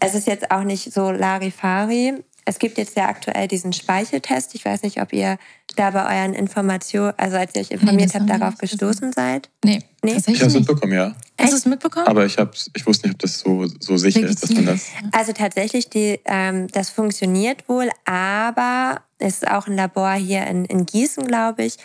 [0.00, 2.24] Es ist jetzt auch nicht so Larifari.
[2.48, 4.54] Es gibt jetzt ja aktuell diesen Speicheltest.
[4.54, 5.38] Ich weiß nicht, ob ihr
[5.76, 9.50] da bei euren Informationen, also als ihr euch informiert haben habt, darauf nicht gestoßen seid.
[9.64, 10.16] Nee, Nee?
[10.16, 11.14] Ich habe es mitbekommen, ja.
[11.40, 12.06] Hast du es mitbekommen?
[12.06, 14.86] Aber ich, hab's, ich wusste nicht, ob das so, so sicher ist, dass man das.
[15.10, 20.64] Also tatsächlich, die, ähm, das funktioniert wohl, aber es ist auch ein Labor hier in,
[20.66, 21.78] in Gießen, glaube ich.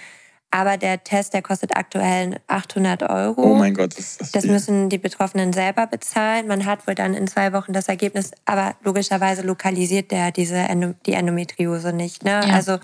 [0.56, 3.42] Aber der Test, der kostet aktuell 800 Euro.
[3.42, 4.32] Oh mein Gott, das ist das.
[4.34, 4.52] Das viel.
[4.52, 6.46] müssen die Betroffenen selber bezahlen.
[6.46, 10.94] Man hat wohl dann in zwei Wochen das Ergebnis, aber logischerweise lokalisiert der diese Endo,
[11.08, 12.24] die Endometriose nicht.
[12.24, 12.30] Ne?
[12.46, 12.54] Ja.
[12.54, 12.78] Also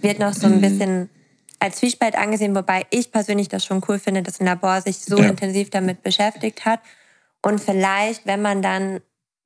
[0.00, 0.60] wird noch so ein Mhm.
[0.62, 1.10] bisschen
[1.60, 5.18] als Zwiespalt angesehen, wobei ich persönlich das schon cool finde, dass ein Labor sich so
[5.18, 5.28] Ja.
[5.28, 6.80] intensiv damit beschäftigt hat.
[7.40, 9.00] Und vielleicht, wenn man dann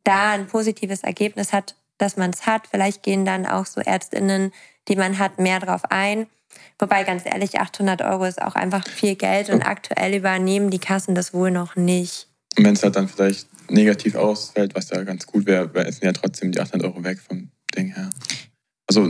[0.04, 4.50] da ein positives Ergebnis hat, dass man es hat, vielleicht gehen dann auch so Ärztinnen,
[4.88, 6.26] die man hat, mehr drauf ein.
[6.78, 11.14] Wobei, ganz ehrlich, 800 Euro ist auch einfach viel Geld und aktuell übernehmen die Kassen
[11.14, 12.28] das wohl noch nicht.
[12.56, 16.12] Und wenn es halt dann vielleicht negativ ausfällt, was ja ganz gut wäre, sind ja
[16.12, 18.10] trotzdem die 800 Euro weg vom Ding her.
[18.88, 19.08] Also,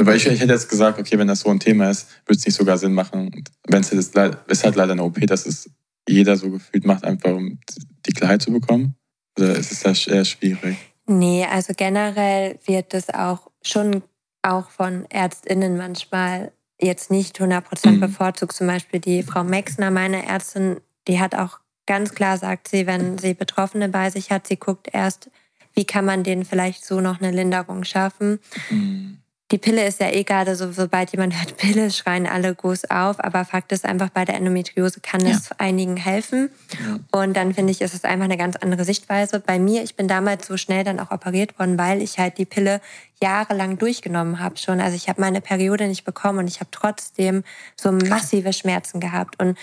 [0.00, 2.46] weil ich, ich hätte jetzt gesagt, okay, wenn das so ein Thema ist, würde es
[2.46, 3.44] nicht sogar Sinn machen.
[3.66, 5.68] Wenn es ist, ist halt leider eine OP, dass es
[6.08, 7.58] jeder so gefühlt macht, einfach um
[8.06, 8.94] die Klarheit zu bekommen.
[9.38, 10.76] Oder ist es das eher schwierig?
[11.06, 14.02] Nee, also generell wird das auch schon
[14.42, 18.00] auch von ÄrztInnen manchmal jetzt nicht 100% mhm.
[18.00, 18.52] bevorzugt.
[18.52, 23.18] Zum Beispiel die Frau Mexner, meine Ärztin, die hat auch ganz klar, sagt sie, wenn
[23.18, 25.30] sie Betroffene bei sich hat, sie guckt erst,
[25.74, 28.40] wie kann man denen vielleicht so noch eine Linderung schaffen.
[28.70, 29.18] Mhm
[29.50, 33.22] die Pille ist ja eh gerade so, sobald jemand hört Pille, schreien alle groß auf.
[33.22, 35.30] Aber Fakt ist einfach, bei der Endometriose kann ja.
[35.30, 36.50] es einigen helfen.
[36.72, 37.20] Ja.
[37.20, 39.40] Und dann finde ich, ist es einfach eine ganz andere Sichtweise.
[39.40, 42.44] Bei mir, ich bin damals so schnell dann auch operiert worden, weil ich halt die
[42.44, 42.80] Pille
[43.22, 44.80] jahrelang durchgenommen habe schon.
[44.80, 47.42] Also ich habe meine Periode nicht bekommen und ich habe trotzdem
[47.74, 49.40] so massive Schmerzen gehabt.
[49.42, 49.56] Und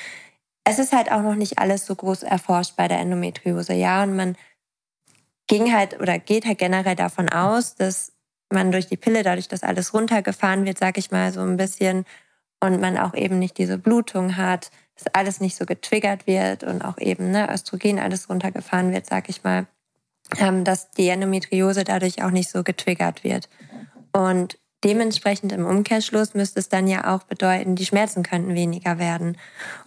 [0.63, 3.73] es ist halt auch noch nicht alles so groß erforscht bei der Endometriose.
[3.73, 4.35] Ja, und man
[5.47, 8.14] ging halt oder geht halt generell davon aus, dass
[8.51, 12.05] man durch die Pille, dadurch, dass alles runtergefahren wird, sag ich mal so ein bisschen,
[12.59, 16.81] und man auch eben nicht diese Blutung hat, dass alles nicht so getriggert wird und
[16.83, 19.67] auch eben ne, Östrogen alles runtergefahren wird, sag ich mal,
[20.37, 23.49] ähm, dass die Endometriose dadurch auch nicht so getriggert wird.
[24.13, 29.37] Und dementsprechend im Umkehrschluss müsste es dann ja auch bedeuten, die Schmerzen könnten weniger werden.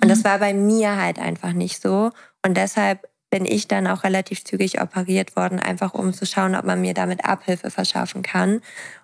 [0.03, 0.25] Und das mhm.
[0.25, 2.11] war bei mir halt einfach nicht so.
[2.45, 6.65] Und deshalb bin ich dann auch relativ zügig operiert worden, einfach um zu schauen, ob
[6.65, 8.63] man mir damit Abhilfe verschaffen kann.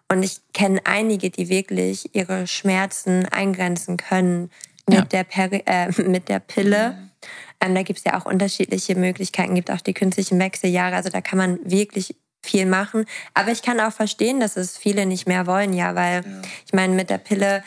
[0.09, 4.51] Und ich kenne einige, die wirklich ihre Schmerzen eingrenzen können
[4.87, 5.05] mit, ja.
[5.05, 7.11] der, Peri äh, mit der Pille.
[7.61, 10.97] Ähm, da gibt es ja auch unterschiedliche Möglichkeiten, gibt auch die künstlichen Wechseljahre.
[10.97, 13.07] Also da kann man wirklich viel machen.
[13.33, 16.43] Aber ich kann auch verstehen, dass es viele nicht mehr wollen, ja, weil ja.
[16.67, 17.65] ich meine, mit der Pille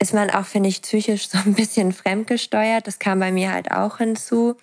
[0.00, 2.86] ist man auch, finde ich, psychisch so ein bisschen fremdgesteuert.
[2.86, 4.56] Das kam bei mir halt auch hinzu.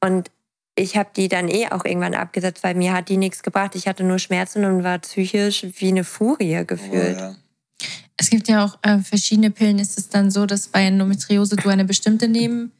[0.00, 0.30] Und
[0.76, 3.74] ich habe die dann eh auch irgendwann abgesetzt, weil mir hat die nichts gebracht.
[3.74, 7.16] Ich hatte nur Schmerzen und war psychisch wie eine Furie gefühlt.
[7.16, 7.36] Oh, ja.
[8.16, 9.78] Es gibt ja auch äh, verschiedene Pillen.
[9.78, 12.72] Ist es dann so, dass bei Endometriose du eine bestimmte nehmen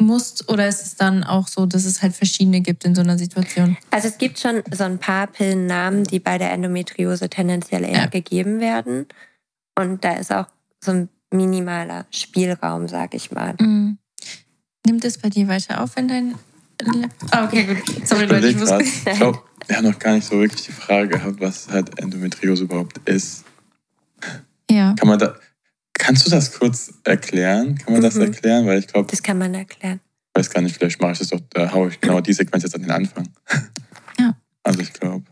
[0.00, 3.18] musst oder ist es dann auch so, dass es halt verschiedene gibt in so einer
[3.18, 3.76] Situation?
[3.90, 8.06] Also es gibt schon so ein paar Pillennamen, die bei der Endometriose tendenziell eher ja.
[8.06, 9.06] gegeben werden.
[9.78, 10.46] Und da ist auch
[10.82, 13.54] so ein minimaler Spielraum, sag ich mal.
[13.60, 13.98] Mhm.
[14.86, 16.34] Nimmt es bei dir weiter auf, wenn dein
[17.30, 18.06] Ah, okay, gut.
[18.06, 18.82] Sorry, Leute, ich wusste.
[18.82, 22.64] Ich glaube, wir haben noch gar nicht so wirklich die Frage gehabt, was halt Endometriose
[22.64, 23.44] überhaupt ist.
[24.70, 24.94] Ja.
[24.94, 25.34] Kann man da,
[25.94, 27.76] kannst du das kurz erklären?
[27.76, 28.04] Kann man mhm.
[28.04, 28.66] das erklären?
[28.66, 29.10] Weil ich glaube.
[29.10, 30.00] Das kann man erklären.
[30.34, 32.62] Ich weiß gar nicht, vielleicht mache ich das doch, da haue ich genau die Sequenz
[32.62, 33.28] jetzt an den Anfang.
[34.18, 34.34] Ja.
[34.62, 35.24] Also ich glaube.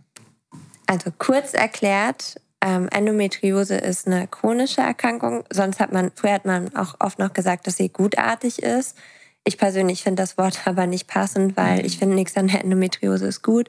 [0.86, 5.44] Also kurz erklärt, ähm, Endometriose ist eine chronische Erkrankung.
[5.52, 8.96] Sonst hat man, früher hat man auch oft noch gesagt, dass sie gutartig ist.
[9.44, 13.26] Ich persönlich finde das Wort aber nicht passend, weil ich finde, nichts an der Endometriose
[13.26, 13.68] ist gut.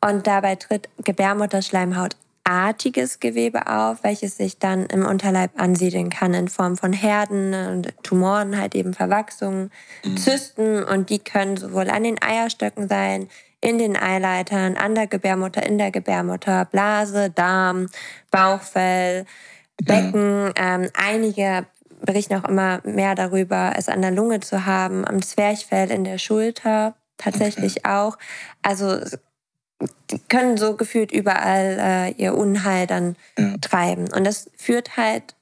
[0.00, 6.76] Und dabei tritt Gebärmutterschleimhautartiges Gewebe auf, welches sich dann im Unterleib ansiedeln kann in Form
[6.76, 9.70] von Herden und Tumoren, halt eben Verwachsungen,
[10.04, 10.16] mhm.
[10.16, 13.28] Zysten und die können sowohl an den Eierstöcken sein,
[13.60, 17.88] in den Eileitern, an der Gebärmutter, in der Gebärmutter, Blase, Darm,
[18.30, 19.24] Bauchfell,
[19.82, 20.52] Becken.
[20.56, 20.74] Ja.
[20.74, 21.66] Ähm, einige
[22.06, 26.18] berichten auch immer mehr darüber, es an der Lunge zu haben, am Zwerchfell, in der
[26.18, 27.88] Schulter tatsächlich okay.
[27.88, 28.18] auch.
[28.62, 29.00] Also
[30.10, 33.56] die können so gefühlt überall äh, ihr Unheil dann ja.
[33.58, 34.10] treiben.
[34.12, 35.34] Und das führt halt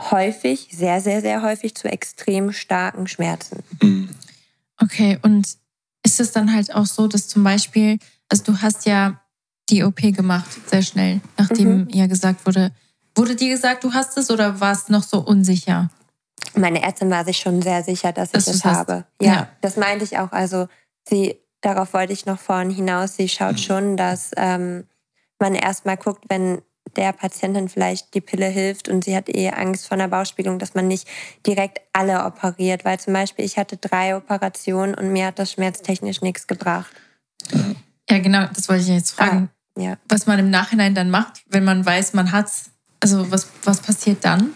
[0.00, 3.62] häufig, sehr, sehr, sehr häufig zu extrem starken Schmerzen.
[3.80, 4.08] Mhm.
[4.80, 5.56] Okay, und
[6.04, 9.20] ist es dann halt auch so, dass zum Beispiel, also du hast ja
[9.70, 11.88] die OP gemacht, sehr schnell, nachdem mhm.
[11.90, 12.72] ja gesagt wurde,
[13.16, 15.90] Wurde dir gesagt, du hast es oder warst noch so unsicher?
[16.54, 19.04] Meine Ärztin war sich schon sehr sicher, dass ich es habe.
[19.20, 20.32] Ja, ja, das meinte ich auch.
[20.32, 20.68] Also
[21.08, 23.16] sie, darauf wollte ich noch vorhin hinaus.
[23.16, 24.84] Sie schaut schon, dass ähm,
[25.38, 26.62] man erstmal guckt, wenn
[26.96, 30.74] der Patientin vielleicht die Pille hilft und sie hat eh Angst vor einer Bauchspiegelung, dass
[30.74, 31.08] man nicht
[31.46, 32.84] direkt alle operiert.
[32.84, 36.92] Weil zum Beispiel ich hatte drei Operationen und mir hat das schmerztechnisch nichts gebracht.
[38.08, 39.50] Ja, genau, das wollte ich jetzt fragen.
[39.76, 39.96] Ah, ja.
[40.08, 42.70] Was man im Nachhinein dann macht, wenn man weiß, man hat es
[43.04, 44.54] also was, was passiert dann?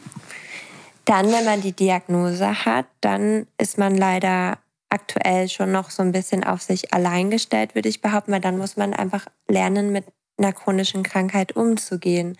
[1.05, 4.57] Dann, wenn man die Diagnose hat, dann ist man leider
[4.89, 8.57] aktuell schon noch so ein bisschen auf sich allein gestellt, würde ich behaupten, weil dann
[8.57, 10.07] muss man einfach lernen, mit
[10.39, 12.39] einer chronischen Krankheit umzugehen.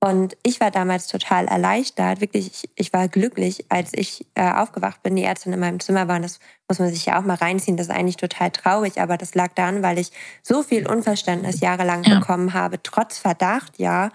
[0.00, 5.04] Und ich war damals total erleichtert, wirklich, ich, ich war glücklich, als ich äh, aufgewacht
[5.04, 6.22] bin, die Ärztin in meinem Zimmer waren.
[6.22, 9.36] Das muss man sich ja auch mal reinziehen, das ist eigentlich total traurig, aber das
[9.36, 10.10] lag daran, weil ich
[10.42, 12.18] so viel Unverständnis jahrelang ja.
[12.18, 14.10] bekommen habe, trotz Verdacht, ja,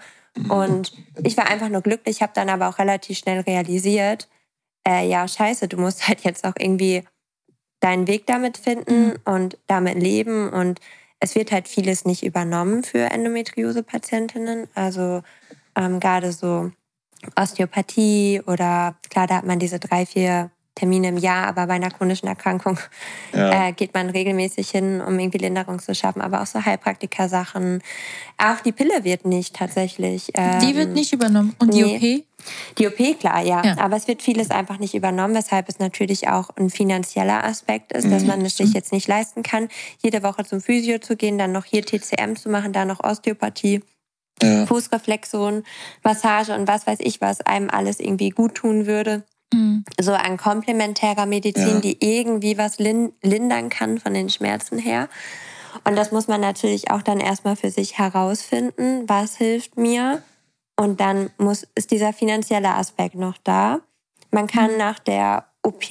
[0.48, 0.92] Und
[1.22, 4.28] ich war einfach nur glücklich, habe dann aber auch relativ schnell realisiert,
[4.86, 7.04] äh, ja, scheiße, du musst halt jetzt auch irgendwie
[7.80, 9.18] deinen Weg damit finden mhm.
[9.24, 10.50] und damit leben.
[10.50, 10.80] Und
[11.20, 14.68] es wird halt vieles nicht übernommen für Endometriose-Patientinnen.
[14.74, 15.22] Also
[15.76, 16.70] ähm, gerade so
[17.36, 21.90] Osteopathie oder klar, da hat man diese drei, vier Termine im Jahr, aber bei einer
[21.90, 22.80] chronischen Erkrankung
[23.32, 23.68] ja.
[23.68, 26.20] äh, geht man regelmäßig hin, um irgendwie Linderung zu schaffen.
[26.20, 27.80] Aber auch so Heilpraktiker-Sachen.
[28.38, 30.32] Auch die Pille wird nicht tatsächlich.
[30.34, 31.54] Ähm, die wird nicht übernommen.
[31.60, 32.24] Und die OP?
[32.78, 33.64] Die OP, klar, ja.
[33.64, 33.78] ja.
[33.78, 38.06] Aber es wird vieles einfach nicht übernommen, weshalb es natürlich auch ein finanzieller Aspekt ist,
[38.06, 38.10] mhm.
[38.10, 39.68] dass man es sich jetzt nicht leisten kann,
[40.02, 43.80] jede Woche zum Physio zu gehen, dann noch hier TCM zu machen, dann noch Osteopathie.
[44.42, 44.66] Ja.
[44.66, 45.62] Fußreflexon,
[46.02, 49.22] Massage und was weiß ich, was einem alles irgendwie gut tun würde.
[49.54, 49.84] Mhm.
[50.00, 51.80] So an komplementärer Medizin, ja.
[51.80, 55.08] die irgendwie was lindern kann von den Schmerzen her.
[55.84, 60.22] Und das muss man natürlich auch dann erstmal für sich herausfinden, was hilft mir.
[60.76, 63.80] Und dann muss, ist dieser finanzielle Aspekt noch da.
[64.30, 64.78] Man kann mhm.
[64.78, 65.84] nach der OP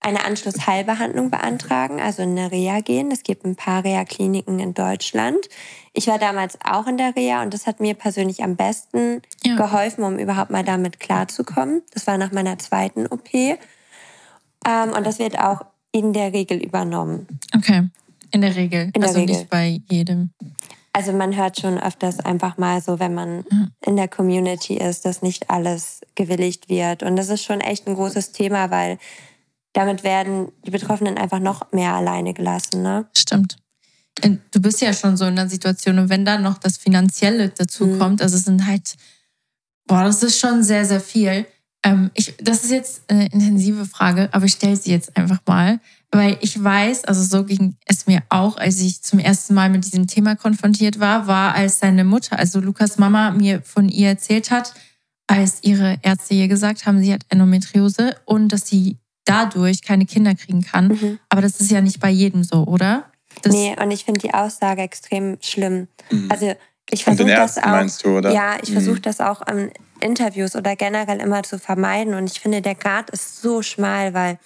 [0.00, 3.10] eine Anschlussheilbehandlung beantragen, also in eine Reha gehen.
[3.10, 5.48] Es gibt ein paar Reha-Kliniken in Deutschland.
[5.92, 9.56] Ich war damals auch in der Reha und das hat mir persönlich am besten ja.
[9.56, 11.82] geholfen, um überhaupt mal damit klarzukommen.
[11.92, 13.34] Das war nach meiner zweiten OP.
[13.34, 13.58] Ähm,
[14.96, 17.26] und das wird auch in der Regel übernommen.
[17.54, 17.88] Okay,
[18.30, 18.90] in der Regel.
[18.94, 19.36] In der also Regel.
[19.36, 20.30] nicht bei jedem.
[20.92, 23.44] Also man hört schon öfters einfach mal so, wenn man
[23.86, 27.04] in der Community ist, dass nicht alles gewilligt wird.
[27.04, 28.98] Und das ist schon echt ein großes Thema, weil
[29.72, 32.82] damit werden die Betroffenen einfach noch mehr alleine gelassen.
[32.82, 33.06] Ne?
[33.16, 33.56] Stimmt.
[34.50, 37.86] Du bist ja schon so in der Situation und wenn dann noch das Finanzielle dazu
[37.86, 37.98] mhm.
[37.98, 38.96] kommt, also es sind halt,
[39.86, 41.46] boah, das ist schon sehr, sehr viel.
[41.82, 45.80] Ähm, ich, das ist jetzt eine intensive Frage, aber ich stelle sie jetzt einfach mal,
[46.10, 49.86] weil ich weiß, also so ging es mir auch, als ich zum ersten Mal mit
[49.86, 54.50] diesem Thema konfrontiert war, war, als seine Mutter, also Lukas Mama, mir von ihr erzählt
[54.50, 54.74] hat,
[55.28, 60.34] als ihre Ärzte ihr gesagt haben, sie hat Endometriose und dass sie dadurch keine Kinder
[60.34, 60.88] kriegen kann.
[60.88, 61.18] Mhm.
[61.28, 63.04] Aber das ist ja nicht bei jedem so, oder?
[63.42, 65.88] Das nee, und ich finde die Aussage extrem schlimm.
[66.10, 66.30] Mhm.
[66.30, 66.54] Also
[66.90, 67.66] ich versuche das auch.
[67.66, 68.32] Meinst du, oder?
[68.32, 68.74] Ja, ich mhm.
[68.74, 72.14] versuche das auch in Interviews oder generell immer zu vermeiden.
[72.14, 74.38] Und ich finde, der Grad ist so schmal, weil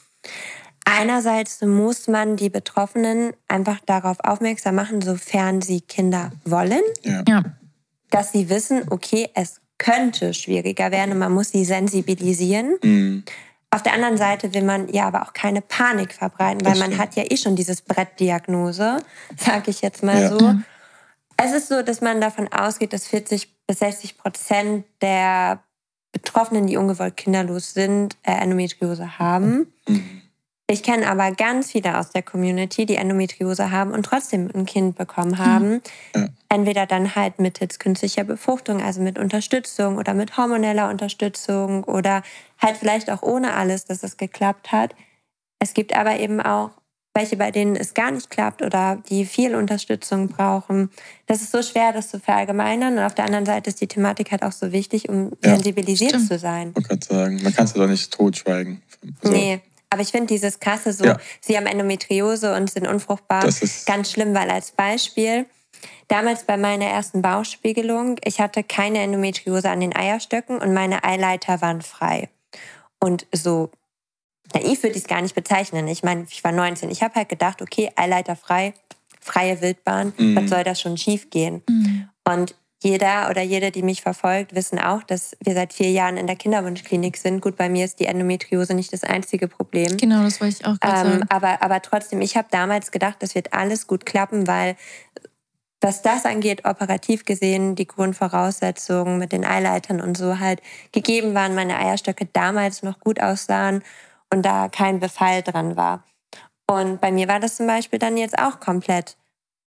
[0.85, 6.83] einerseits muss man die Betroffenen einfach darauf aufmerksam machen, sofern sie Kinder wollen.
[7.03, 7.23] Ja.
[7.29, 7.43] ja.
[8.11, 12.77] Dass sie wissen, okay, es könnte schwieriger werden und man muss sie sensibilisieren.
[12.83, 13.25] Mhm.
[13.75, 17.17] Auf der anderen Seite will man ja aber auch keine Panik verbreiten, weil man hat
[17.17, 18.99] ja eh schon dieses Brettdiagnose,
[19.37, 20.29] sage ich jetzt mal ja.
[20.29, 20.55] so.
[21.37, 25.65] Es ist so, dass man davon ausgeht, dass 40 bis 60 Prozent der
[26.13, 29.73] Betroffenen, die ungewollt kinderlos sind, äh, Endometriose haben.
[29.89, 30.23] Mhm.
[30.67, 34.97] Ich kenne aber ganz viele aus der Community, die Endometriose haben und trotzdem ein Kind
[34.97, 35.83] bekommen haben.
[36.15, 36.29] Ja.
[36.49, 42.23] Entweder dann halt mittels künstlicher Befruchtung, also mit Unterstützung oder mit hormoneller Unterstützung oder
[42.59, 44.95] halt vielleicht auch ohne alles, dass es geklappt hat.
[45.59, 46.71] Es gibt aber eben auch
[47.15, 50.91] welche, bei denen es gar nicht klappt oder die viel Unterstützung brauchen.
[51.27, 52.99] Das ist so schwer, das zu verallgemeinern.
[52.99, 56.11] Und auf der anderen Seite ist die Thematik halt auch so wichtig, um ja, sensibilisiert
[56.11, 56.29] stimmt.
[56.29, 56.73] zu sein.
[56.75, 58.83] Man kann sagen, man kann es ja doch nicht totschweigen.
[59.23, 59.61] Also, nee,
[59.95, 61.19] aber ich finde dieses krasse so, ja.
[61.41, 63.49] sie haben Endometriose und sind unfruchtbar,
[63.87, 65.47] ganz schlimm, weil als Beispiel,
[66.09, 71.63] damals bei meiner ersten Bauchspiegelung, ich hatte keine Endometriose an den Eierstöcken und meine Eileiter
[71.63, 72.29] waren frei.
[72.99, 73.71] Und so
[74.53, 75.87] naiv würde ich es gar nicht bezeichnen.
[75.87, 76.91] Ich meine, ich war 19.
[76.91, 78.75] Ich habe halt gedacht, okay, Eileiter frei,
[79.21, 80.35] freie Wildbahn, mhm.
[80.35, 81.63] was soll das schon schief gehen?
[81.69, 82.09] Mhm.
[82.25, 86.27] Und jeder oder jede, die mich verfolgt, wissen auch, dass wir seit vier Jahren in
[86.27, 87.41] der Kinderwunschklinik sind.
[87.41, 89.97] Gut, bei mir ist die Endometriose nicht das einzige Problem.
[89.97, 91.27] Genau, das wollte ich auch gerade ähm, sagen.
[91.31, 94.77] Aber, aber trotzdem, ich habe damals gedacht, das wird alles gut klappen, weil
[95.81, 101.55] was das angeht, operativ gesehen, die Grundvoraussetzungen mit den Eileitern und so halt gegeben waren,
[101.55, 103.83] meine Eierstöcke damals noch gut aussahen
[104.33, 106.05] und da kein Befall dran war.
[106.67, 109.17] Und bei mir war das zum Beispiel dann jetzt auch komplett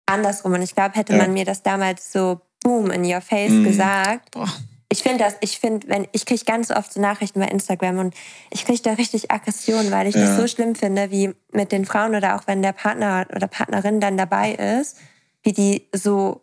[0.07, 0.55] andersrum.
[0.55, 1.19] Und ich glaube, hätte ja.
[1.19, 3.65] man mir das damals so boom in your face mhm.
[3.65, 4.33] gesagt.
[4.33, 4.49] Boah.
[4.89, 8.15] Ich finde das, ich finde, wenn ich kriege ganz oft so Nachrichten bei Instagram und
[8.51, 10.27] ich kriege da richtig Aggression, weil ich ja.
[10.27, 14.01] das so schlimm finde, wie mit den Frauen oder auch wenn der Partner oder Partnerin
[14.01, 14.97] dann dabei ist,
[15.43, 16.41] wie die so,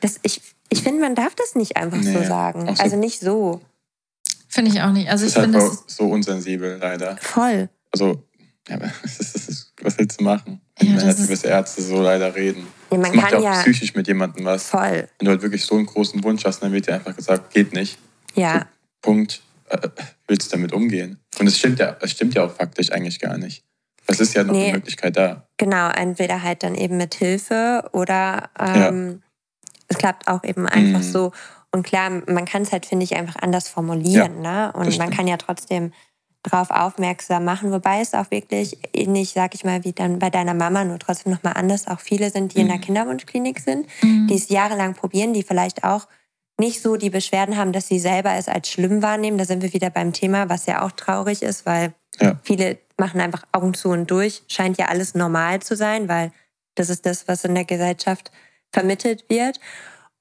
[0.00, 2.74] das, ich, ich finde, man darf das nicht einfach nee, so sagen.
[2.74, 3.60] So also nicht so.
[4.48, 5.08] Finde ich auch nicht.
[5.08, 7.16] Also das ich finde das so unsensibel leider.
[7.18, 7.68] Voll.
[7.92, 8.24] Also
[8.68, 8.78] ja,
[9.82, 10.60] was willst du machen?
[10.80, 12.66] Ja, wenn halt gewisse Ärzte so leider reden.
[12.90, 14.68] Ja, man das macht ja auch psychisch mit jemandem was.
[14.68, 15.08] Voll.
[15.18, 17.72] Wenn du halt wirklich so einen großen Wunsch hast, dann wird dir einfach gesagt, geht
[17.72, 17.98] nicht.
[18.34, 18.66] Ja.
[19.02, 19.42] Punkt.
[19.68, 19.88] Äh,
[20.26, 21.18] willst du damit umgehen?
[21.38, 23.64] Und es stimmt ja, es stimmt ja auch faktisch eigentlich gar nicht.
[24.06, 25.46] Es ist ja noch nee, eine Möglichkeit da.
[25.56, 29.68] Genau, entweder halt dann eben mit Hilfe oder ähm, ja.
[29.88, 31.12] es klappt auch eben einfach mhm.
[31.12, 31.32] so.
[31.72, 34.42] Und klar, man kann es halt, finde ich, einfach anders formulieren.
[34.42, 34.72] Ja, ne?
[34.72, 35.92] Und man kann ja trotzdem
[36.42, 40.54] drauf aufmerksam machen, wobei es auch wirklich ähnlich, sag ich mal, wie dann bei deiner
[40.54, 42.62] Mama, nur trotzdem nochmal anders, auch viele sind, die mhm.
[42.62, 42.82] in der mhm.
[42.82, 44.26] Kinderwunschklinik sind, mhm.
[44.26, 46.06] die es jahrelang probieren, die vielleicht auch
[46.58, 49.38] nicht so die Beschwerden haben, dass sie selber es als schlimm wahrnehmen.
[49.38, 52.38] Da sind wir wieder beim Thema, was ja auch traurig ist, weil ja.
[52.42, 54.42] viele machen einfach Augen zu und durch.
[54.46, 56.32] Scheint ja alles normal zu sein, weil
[56.74, 58.30] das ist das, was in der Gesellschaft
[58.72, 59.58] vermittelt wird.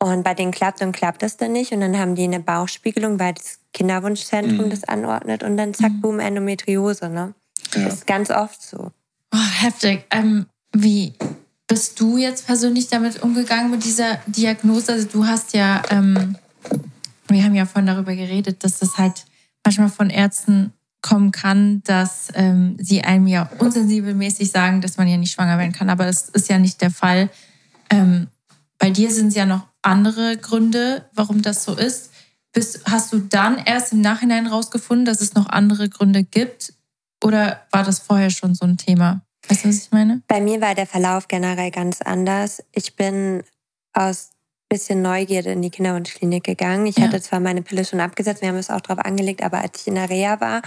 [0.01, 1.73] Und bei denen klappt und klappt das dann nicht.
[1.73, 4.69] Und dann haben die eine Bauchspiegelung, weil das Kinderwunschzentrum mhm.
[4.69, 5.43] das anordnet.
[5.43, 6.01] Und dann zack, mhm.
[6.01, 7.09] boom, Endometriose.
[7.09, 7.33] Ne?
[7.75, 7.83] Ja.
[7.83, 8.91] Das ist ganz oft so.
[9.33, 10.05] Oh, heftig.
[10.12, 11.13] Ähm, wie
[11.67, 14.93] bist du jetzt persönlich damit umgegangen mit dieser Diagnose?
[14.93, 16.38] Also du hast ja, ähm,
[17.27, 19.25] wir haben ja vorhin darüber geredet, dass das halt
[19.65, 25.17] manchmal von Ärzten kommen kann, dass ähm, sie einem ja unsensibelmäßig sagen, dass man ja
[25.17, 25.89] nicht schwanger werden kann.
[25.89, 27.29] Aber das ist ja nicht der Fall.
[27.89, 28.27] Ähm,
[28.79, 32.11] bei dir sind es ja noch andere Gründe, warum das so ist.
[32.51, 36.73] Bist, hast du dann erst im Nachhinein rausgefunden, dass es noch andere Gründe gibt?
[37.23, 39.21] Oder war das vorher schon so ein Thema?
[39.47, 40.21] Weißt du, was ich meine?
[40.27, 42.63] Bei mir war der Verlauf generell ganz anders.
[42.73, 43.43] Ich bin
[43.93, 44.31] aus
[44.69, 46.85] bisschen Neugierde in die Kinderwunschklinik gegangen.
[46.85, 47.05] Ich ja.
[47.05, 49.87] hatte zwar meine Pille schon abgesetzt, wir haben es auch drauf angelegt, aber als ich
[49.87, 50.61] in der Reha war,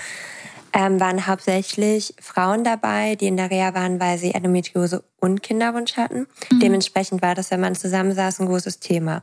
[0.73, 5.97] ähm, waren hauptsächlich Frauen dabei, die in der Reha waren, weil sie Endometriose und Kinderwunsch
[5.97, 6.27] hatten.
[6.51, 6.61] Mhm.
[6.61, 9.23] Dementsprechend war das, wenn man zusammensaß, ein großes Thema.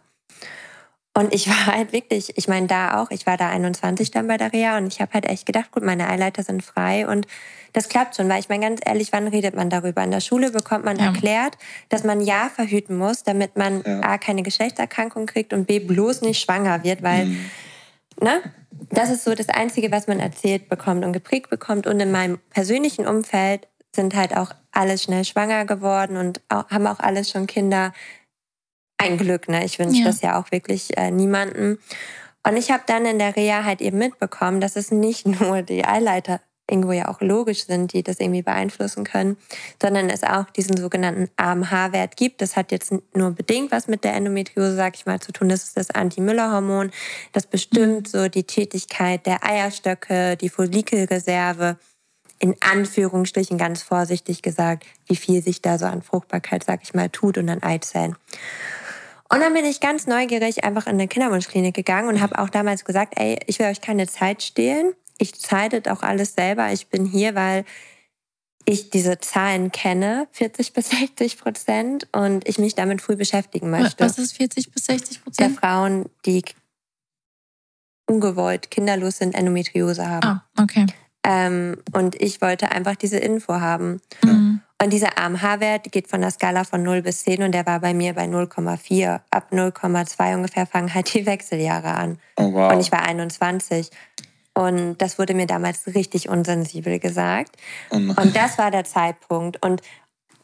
[1.13, 4.37] Und ich war halt wirklich, ich meine, da auch, ich war da 21 dann bei
[4.37, 7.27] der Reha und ich habe halt echt gedacht, gut, meine Eileiter sind frei und
[7.73, 10.03] das klappt schon, weil ich meine ganz ehrlich, wann redet man darüber?
[10.03, 11.05] In der Schule bekommt man ja.
[11.05, 11.55] erklärt,
[11.89, 14.01] dass man ja verhüten muss, damit man ja.
[14.01, 17.45] A, keine Geschlechtserkrankung kriegt und B, bloß nicht schwanger wird, weil, mhm.
[18.21, 18.41] ne?
[18.89, 21.87] Das ist so das Einzige, was man erzählt bekommt und geprägt bekommt.
[21.87, 26.87] Und in meinem persönlichen Umfeld sind halt auch alle schnell schwanger geworden und auch, haben
[26.87, 27.93] auch alles schon Kinder.
[28.97, 29.63] Ein Glück, ne?
[29.63, 30.05] Ich wünsche ja.
[30.05, 31.79] das ja auch wirklich äh, niemanden.
[32.45, 35.85] Und ich habe dann in der Reha halt eben mitbekommen, dass es nicht nur die
[35.85, 39.37] Eileiter irgendwo ja auch logisch sind, die das irgendwie beeinflussen können,
[39.81, 42.41] sondern es auch diesen sogenannten AMH-Wert gibt.
[42.41, 45.49] Das hat jetzt nur bedingt was mit der Endometriose, sag ich mal, zu tun.
[45.49, 46.91] Das ist das Anti-Müller-Hormon.
[47.33, 51.77] Das bestimmt so die Tätigkeit der Eierstöcke, die Follikelreserve.
[52.41, 57.09] In Anführungsstrichen ganz vorsichtig gesagt, wie viel sich da so an Fruchtbarkeit, sag ich mal,
[57.09, 58.15] tut und an Eizellen.
[59.27, 62.85] Und dann bin ich ganz neugierig einfach in eine Kinderwunschklinik gegangen und habe auch damals
[62.85, 66.71] gesagt, ey, ich will euch keine Zeit stehlen ich das auch alles selber.
[66.71, 67.65] Ich bin hier, weil
[68.65, 74.03] ich diese Zahlen kenne, 40 bis 60 Prozent, und ich mich damit früh beschäftigen möchte.
[74.03, 75.39] Was ist 40 bis 60 Prozent?
[75.39, 76.43] Der Frauen, die
[78.07, 80.27] ungewollt kinderlos sind, Endometriose haben.
[80.27, 80.87] Ah, okay.
[81.23, 84.01] Ähm, und ich wollte einfach diese Info haben.
[84.23, 84.61] Mhm.
[84.81, 87.93] Und dieser AMH-Wert geht von der Skala von 0 bis 10 und der war bei
[87.93, 89.19] mir bei 0,4.
[89.29, 92.17] Ab 0,2 ungefähr fangen halt die Wechseljahre an.
[92.37, 92.71] Oh, wow.
[92.71, 93.89] Und ich war 21.
[94.53, 97.55] Und das wurde mir damals richtig unsensibel gesagt.
[97.91, 99.63] Oh und das war der Zeitpunkt.
[99.63, 99.81] Und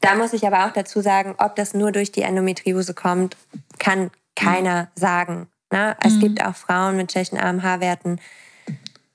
[0.02, 3.36] da muss ich aber auch dazu sagen, ob das nur durch die Endometriose kommt,
[3.80, 4.88] kann keiner mhm.
[4.96, 5.48] sagen.
[5.72, 5.98] Ne?
[6.04, 6.20] Es mhm.
[6.20, 8.20] gibt auch Frauen mit schlechten AMH-Werten,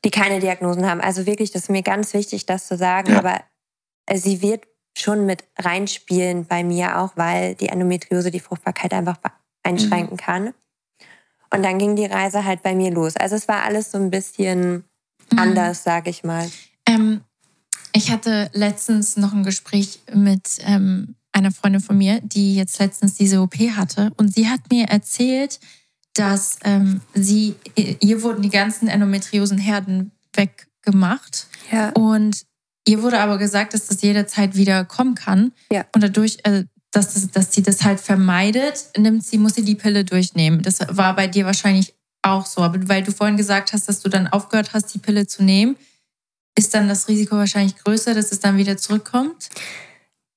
[0.05, 1.01] die keine Diagnosen haben.
[1.01, 3.13] Also wirklich, das ist mir ganz wichtig, das zu sagen.
[3.13, 3.19] Ja.
[3.19, 3.41] Aber
[4.13, 4.65] sie wird
[4.97, 9.19] schon mit reinspielen bei mir auch, weil die Endometriose die Fruchtbarkeit einfach
[9.63, 10.21] einschränken mhm.
[10.21, 10.55] kann.
[11.53, 13.17] Und dann ging die Reise halt bei mir los.
[13.17, 14.85] Also es war alles so ein bisschen
[15.33, 15.39] Mhm.
[15.39, 16.51] anders, sage ich mal.
[16.87, 17.21] Ähm,
[17.93, 23.15] ich hatte letztens noch ein Gespräch mit ähm, einer Freundin von mir, die jetzt letztens
[23.15, 24.13] diese OP hatte.
[24.17, 25.61] Und sie hat mir erzählt,
[26.15, 31.47] dass ähm, sie, ihr wurden die ganzen Endometriosenherden weggemacht.
[31.71, 31.91] Ja.
[31.91, 32.43] Und
[32.87, 35.53] ihr wurde aber gesagt, dass das jederzeit wieder kommen kann.
[35.71, 35.85] Ja.
[35.95, 39.75] Und dadurch, äh, dass, das, dass sie das halt vermeidet, nimmt sie, muss sie die
[39.75, 40.63] Pille durchnehmen.
[40.63, 42.63] Das war bei dir wahrscheinlich auch so.
[42.63, 45.77] Aber weil du vorhin gesagt hast, dass du dann aufgehört hast, die Pille zu nehmen,
[46.57, 49.51] ist dann das Risiko wahrscheinlich größer, dass es dann wieder zurückkommt?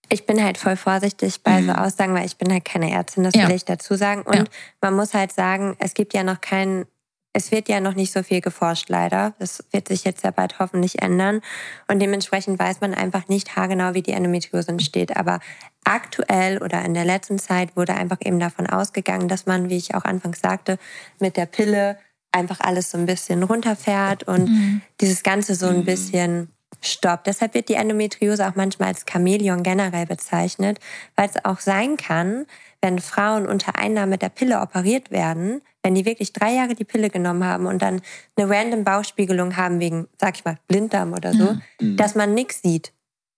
[0.10, 1.68] Ich bin halt voll vorsichtig bei mhm.
[1.68, 3.48] so Aussagen, weil ich bin halt keine Ärztin, das ja.
[3.48, 4.22] will ich dazu sagen.
[4.22, 4.44] Und ja.
[4.82, 6.86] man muss halt sagen, es gibt ja noch keinen
[7.34, 9.34] es wird ja noch nicht so viel geforscht, leider.
[9.39, 11.41] Das wird sich jetzt ja bald hoffentlich ändern.
[11.88, 15.17] Und dementsprechend weiß man einfach nicht haargenau, wie die Endometriose entsteht.
[15.17, 15.39] Aber
[15.84, 19.96] aktuell oder in der letzten Zeit wurde einfach eben davon ausgegangen, dass man, wie ich
[19.96, 20.78] auch anfangs sagte,
[21.19, 21.98] mit der Pille
[22.32, 24.82] einfach alles so ein bisschen runterfährt und mhm.
[25.01, 25.86] dieses Ganze so ein mhm.
[25.86, 26.49] bisschen
[26.82, 27.28] stoppt.
[27.28, 30.80] Deshalb wird die Endometriose auch manchmal als Chamäleon generell bezeichnet,
[31.16, 32.45] weil es auch sein kann,
[32.84, 37.09] wenn Frauen unter Einnahme der Pille operiert werden, wenn die wirklich drei Jahre die Pille
[37.09, 38.01] genommen haben und dann
[38.36, 41.95] eine random Bauchspiegelung haben wegen, sag ich mal, Blinddarm oder so, mhm.
[41.95, 42.91] dass man nichts sieht.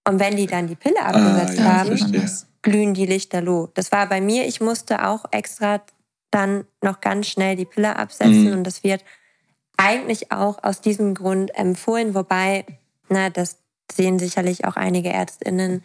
[0.08, 2.32] Und wenn die dann die Pille abgesetzt ah, ja, haben,
[2.64, 3.70] glühen die Lichter loh.
[3.76, 5.82] Das war bei mir, ich musste auch extra
[6.32, 8.54] dann noch ganz schnell die Pille absetzen Mhm.
[8.54, 9.04] und das wird
[9.78, 12.66] eigentlich auch aus diesem Grund empfohlen, wobei,
[13.10, 13.58] na, das
[13.92, 15.84] sehen sicherlich auch einige ÄrztInnen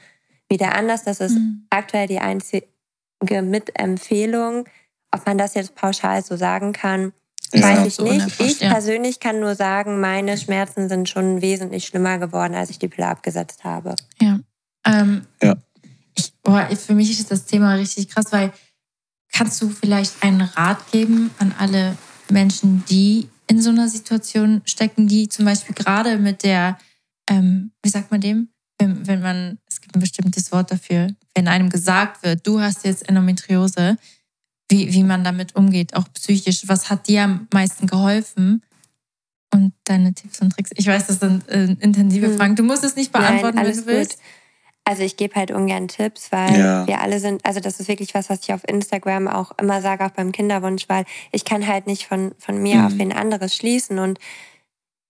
[0.49, 1.05] wieder anders.
[1.05, 1.67] Das ist Mhm.
[1.69, 2.67] aktuell die einzige
[3.43, 4.67] Mitempfehlung.
[5.13, 7.13] Ob man das jetzt pauschal so sagen kann,
[7.53, 7.63] Ja.
[7.63, 8.41] weiß ich so nicht.
[8.41, 8.71] Ich ja.
[8.73, 13.09] persönlich kann nur sagen, meine Schmerzen sind schon wesentlich schlimmer geworden, als ich die Pille
[13.09, 13.97] abgesetzt habe.
[14.21, 14.39] Ja.
[14.87, 15.57] Ähm, Ja.
[16.17, 18.53] Ich, boah, für mich ist das Thema richtig krass, weil
[19.33, 21.97] kannst du vielleicht einen Rat geben an alle
[22.31, 26.79] Menschen, die in so einer Situation stecken, die zum Beispiel gerade mit der,
[27.29, 28.49] ähm, wie sagt man dem?
[28.79, 29.59] Wenn, wenn man,
[29.91, 33.97] gibt ein bestimmtes Wort dafür, wenn einem gesagt wird, du hast jetzt Endometriose,
[34.71, 36.63] wie, wie man damit umgeht, auch psychisch.
[36.69, 38.63] Was hat dir am meisten geholfen?
[39.53, 40.71] Und deine Tipps und Tricks.
[40.77, 42.37] Ich weiß, das sind äh, intensive Hm.
[42.37, 42.55] Fragen.
[42.57, 44.13] Du musst es nicht beantworten, Nein, wenn du willst.
[44.19, 44.25] gut.
[44.85, 46.87] Also ich gebe halt ungern Tipps, weil Ja.
[46.87, 50.05] wir alle sind, also das ist wirklich was, was ich auf Instagram auch immer sage,
[50.07, 52.87] auch beim Kinderwunsch, weil ich kann halt nicht von, von mir Mhm.
[52.87, 54.21] auf wen anderes schließen und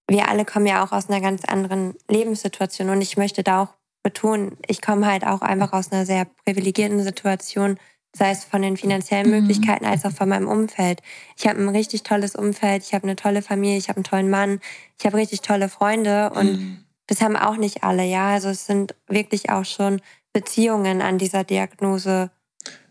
[0.09, 3.69] wir alle kommen ja auch aus einer ganz anderen Lebenssituation und ich möchte da auch
[4.03, 7.79] betonen, ich komme halt auch einfach aus einer sehr privilegierten Situation,
[8.17, 9.33] sei es von den finanziellen Mhm.
[9.33, 11.01] Möglichkeiten als auch von meinem Umfeld.
[11.37, 14.31] Ich habe ein richtig tolles Umfeld, ich habe eine tolle Familie, ich habe einen tollen
[14.31, 14.61] Mann,
[14.99, 16.85] ich habe richtig tolle Freunde und Mhm.
[17.07, 18.31] das haben auch nicht alle, ja.
[18.33, 20.01] Also es sind wirklich auch schon
[20.33, 22.31] Beziehungen an dieser Diagnose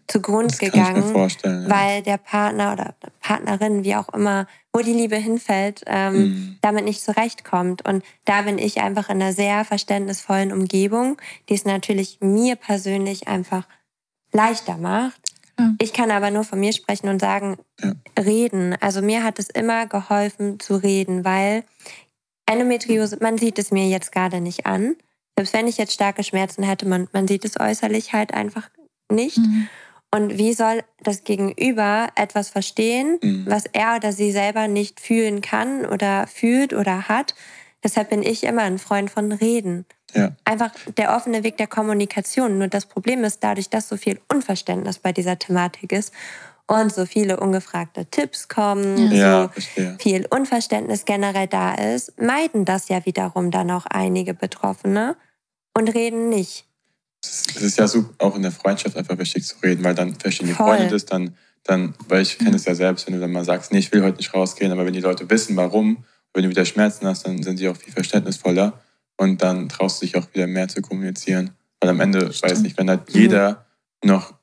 [0.09, 1.63] zugrunde Das kann ich mir gegangen, vorstellen.
[1.63, 1.69] Ja.
[1.69, 6.57] weil der Partner oder Partnerin, wie auch immer, wo die Liebe hinfällt, ähm, Mhm.
[6.61, 7.87] damit nicht zurechtkommt.
[7.87, 13.27] Und da bin ich einfach in einer sehr verständnisvollen Umgebung, die es natürlich mir persönlich
[13.27, 13.65] einfach
[14.33, 15.21] leichter macht.
[15.55, 15.73] Klar.
[15.81, 17.93] Ich kann aber nur von mir sprechen und sagen, Ja.
[18.19, 18.75] reden.
[18.81, 21.63] Also mir hat es immer geholfen zu reden, weil
[22.45, 24.95] Endometriose, man sieht es mir jetzt gerade nicht an.
[25.37, 28.69] Selbst wenn ich jetzt starke Schmerzen hätte, man, man sieht es äußerlich halt einfach
[29.11, 29.37] nicht.
[29.37, 29.67] Mhm.
[30.11, 33.45] Und wie soll das Gegenüber etwas verstehen, Mhm.
[33.47, 37.35] was er oder sie selber nicht fühlen kann oder fühlt oder hat?
[37.83, 39.85] Deshalb bin ich immer ein Freund von Reden.
[40.13, 40.31] Ja.
[40.43, 42.57] Einfach der offene Weg der Kommunikation.
[42.57, 46.11] Nur das Problem ist, dadurch, dass so viel Unverständnis bei dieser Thematik ist
[46.65, 49.95] und so viele ungefragte Tipps kommen, Ja, so verstehe.
[49.99, 55.15] viel Unverständnis generell da ist, meiden das ja wiederum dann auch einige Betroffene
[55.77, 56.65] und reden nicht.
[57.23, 60.47] Es ist, ja so auch in der Freundschaft einfach wichtig zu reden, weil dann verstehen
[60.47, 60.67] die Voll.
[60.77, 63.71] Freunde das, dann, dann, weil ich kenne es ja selbst, wenn du dann mal sagst,
[63.71, 66.63] nee, ich will heute nicht rausgehen, aber wenn die Leute wissen, warum, wenn du wieder
[66.65, 68.79] Schmerzen hast, dann sind sie auch viel verständnisvoller
[69.17, 71.51] und dann traust du dich auch wieder mehr zu kommunizieren.
[71.81, 72.51] Weil am Ende, Stimmt.
[72.51, 73.19] weiß nicht, wenn halt Mhm.
[73.19, 73.65] jeder
[74.03, 74.33] noch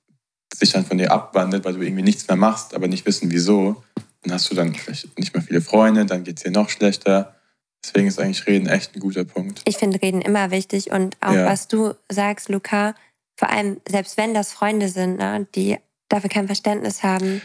[0.55, 3.83] sich dann von dir abwandelt, weil du irgendwie nichts mehr machst, aber nicht wissen, wieso,
[4.22, 7.36] dann hast du dann vielleicht nicht mehr viele Freunde, dann geht es dir noch schlechter.
[7.85, 9.62] Deswegen ist eigentlich Reden echt ein guter Punkt.
[9.64, 11.47] Ich finde Reden immer wichtig und auch Ja.
[11.47, 12.95] was du sagst, Luca,
[13.37, 17.43] vor allem selbst wenn das Freunde sind, ne, die dafür kein Verständnis haben,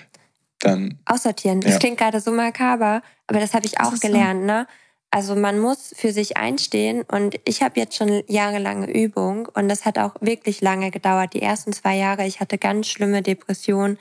[0.60, 1.62] Dann, aussortieren.
[1.62, 1.80] Das Ja.
[1.80, 4.08] klingt gerade so makaber, aber das habe ich auch ist so.
[4.08, 4.44] gelernt.
[4.46, 4.68] Ne?
[5.10, 9.86] Also man muss für sich einstehen und ich habe jetzt schon jahrelange Übung und das
[9.86, 11.34] hat auch wirklich lange gedauert.
[11.34, 13.98] Die ersten zwei Jahre, ich hatte ganz schlimme Depressionen.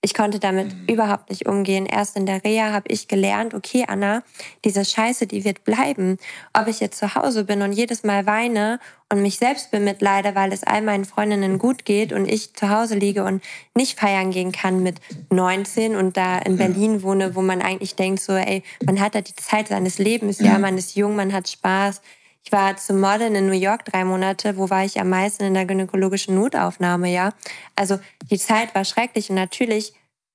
[0.00, 0.84] Ich konnte damit Mhm.
[0.88, 1.84] überhaupt nicht umgehen.
[1.84, 4.22] Erst in der Reha habe ich gelernt, okay, Anna,
[4.64, 6.18] diese Scheiße, die wird bleiben.
[6.54, 8.78] Ob ich jetzt zu Hause bin und jedes Mal weine
[9.12, 12.94] und mich selbst bemitleide, weil es all meinen Freundinnen gut geht und ich zu Hause
[12.94, 13.42] liege und
[13.74, 16.66] nicht feiern gehen kann mit 19 und da in Ja.
[16.68, 20.38] Berlin wohne, wo man eigentlich denkt, so, ey, man hat da die Zeit seines Lebens,
[20.38, 20.58] ja, Ja.
[20.60, 22.02] man ist jung, man hat Spaß.
[22.48, 24.56] Ich war zum Modeln in New York drei Monate.
[24.56, 27.34] Wo war ich am meisten in der gynäkologischen Notaufnahme, ja?
[27.76, 27.98] Also
[28.30, 29.92] die Zeit war schrecklich und natürlich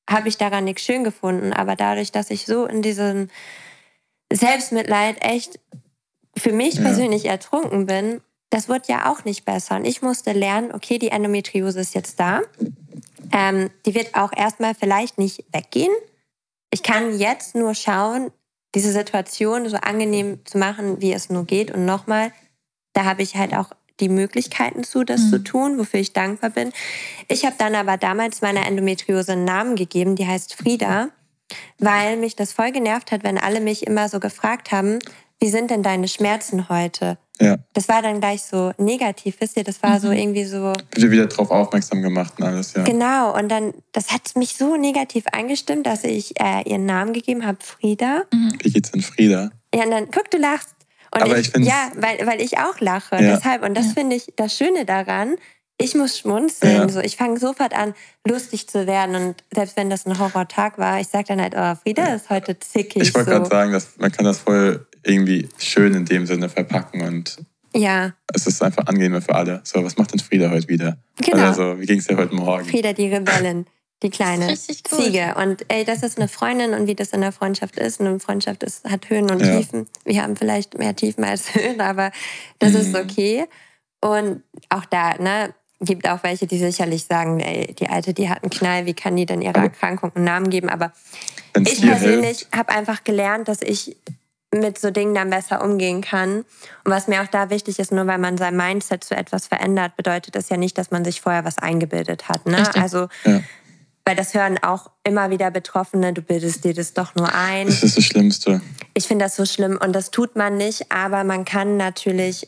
[0.07, 1.53] habe ich daran nichts schön gefunden.
[1.53, 3.30] Aber dadurch, dass ich so in diesem
[4.32, 5.59] Selbstmitleid echt
[6.38, 6.84] für mich Ja.
[6.84, 9.78] persönlich ertrunken bin, das wird ja auch nicht besser.
[9.78, 12.41] Und ich musste lernen, okay, die Endometriose ist jetzt da.
[13.32, 15.95] Ähm, die wird auch erstmal vielleicht nicht weggehen.
[16.70, 18.30] Ich kann jetzt nur schauen,
[18.76, 21.71] diese Situation so angenehm zu machen, wie es nur geht.
[21.71, 22.32] Und nochmal,
[22.93, 25.30] da habe ich halt auch die Möglichkeiten zu, das Mhm.
[25.30, 26.74] zu tun, wofür ich dankbar bin.
[27.28, 31.09] Ich habe dann aber damals meiner Endometriose einen Namen gegeben, die heißt Frieda,
[31.78, 34.99] weil mich das voll genervt hat, wenn alle mich immer so gefragt haben,
[35.39, 37.17] wie sind denn deine Schmerzen heute?
[37.41, 39.63] Ja, Das war dann gleich so negativ, wisst ihr?
[39.63, 40.13] Das war so Mhm.
[40.17, 42.84] irgendwie so, wird wieder drauf aufmerksam gemacht und alles, ja.
[42.84, 43.36] genau.
[43.38, 47.57] Und dann, das hat mich so negativ eingestimmt, dass ich äh, ihren Namen gegeben habe,
[47.61, 48.23] Frieda.
[48.61, 49.49] Wie geht's denn Frieda?
[49.73, 50.75] Ja, und dann, guck, du lachst.
[51.13, 53.15] Und Aber ich find's- ja, weil, weil ich auch lache.
[53.15, 53.36] Ja.
[53.36, 53.91] Deshalb, und das Ja.
[53.93, 55.36] finde ich das Schöne daran.
[55.79, 56.75] Ich muss schmunzeln.
[56.75, 56.89] Ja.
[56.89, 57.93] So, ich fange sofort an,
[58.27, 59.15] lustig zu werden.
[59.15, 62.57] Und selbst wenn das ein Horrortag war, ich sage dann halt, oh, Frieda ist heute
[62.59, 63.01] zickig.
[63.01, 63.38] Ich wollte so.
[63.38, 67.38] gerade sagen, dass man kann das voll irgendwie schön in dem Sinne verpacken und
[67.76, 69.62] Ja, es ist einfach angenehmer für alle.
[69.64, 70.97] So, was macht denn Frieda heute wieder?
[71.18, 71.47] genau.
[71.47, 72.66] Also, wie ging es dir heute Morgen?
[72.66, 73.66] Frieda die Rebellin.
[74.01, 74.54] die kleine.
[74.58, 75.36] Ziege.
[75.38, 78.01] Und ey, das ist eine Freundin und wie das in der Freundschaft ist.
[78.01, 79.58] Eine Freundschaft ist, hat Höhen und Ja.
[79.58, 79.88] Tiefen.
[80.06, 82.12] Wir haben vielleicht mehr Tiefen als Höhen, aber
[82.60, 82.95] das ist Mhm.
[82.95, 83.45] okay.
[84.01, 88.43] Und auch da, ne, gibt auch welche, die sicherlich sagen, ey, die Alte, die hat
[88.43, 90.68] einen Knall, wie kann die denn ihrer Erkrankung einen Namen geben?
[90.70, 90.91] Aber
[91.54, 93.95] Wenn es ich persönlich habe einfach gelernt, dass ich
[94.60, 96.38] mit so Dingen dann besser umgehen kann.
[96.84, 99.95] Und was mir auch da wichtig ist, nur weil man sein Mindset zu etwas verändert,
[99.95, 102.45] bedeutet das ja nicht, dass man sich vorher was eingebildet hat.
[102.45, 102.60] Ne?
[102.60, 102.82] Richtig.
[102.82, 103.41] Also, Ja.
[104.06, 107.68] weil das hören auch immer wieder Betroffene, du bildest dir das doch nur ein.
[107.68, 108.62] Das ist das Schlimmste.
[108.93, 112.47] Ich finde das so schlimm und das tut man nicht, aber man kann natürlich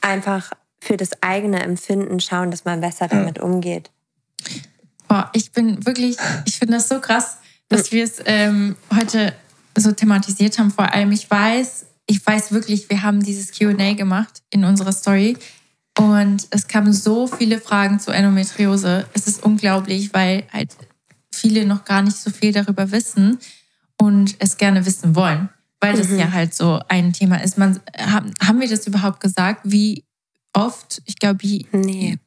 [0.00, 0.50] einfach
[0.82, 3.90] für das eigene Empfinden schauen, dass man besser damit umgeht.
[5.08, 7.38] Boah, ich bin wirklich, ich finde das so krass,
[7.68, 9.34] dass wir es ähm, heute
[9.76, 10.70] so thematisiert haben.
[10.70, 15.36] Vor allem, ich weiß, ich weiß wirklich, wir haben dieses QA gemacht in unserer Story
[15.98, 19.06] und es kamen so viele Fragen zu Endometriose.
[19.14, 20.76] Es ist unglaublich, weil halt
[21.32, 23.38] viele noch gar nicht so viel darüber wissen
[24.00, 25.48] und es gerne wissen wollen,
[25.80, 27.58] weil das ja halt so ein Thema ist.
[27.58, 30.04] Man, haben, haben wir das überhaupt gesagt, wie
[30.52, 31.00] oft?
[31.06, 32.18] Ich glaube, wie- Nee.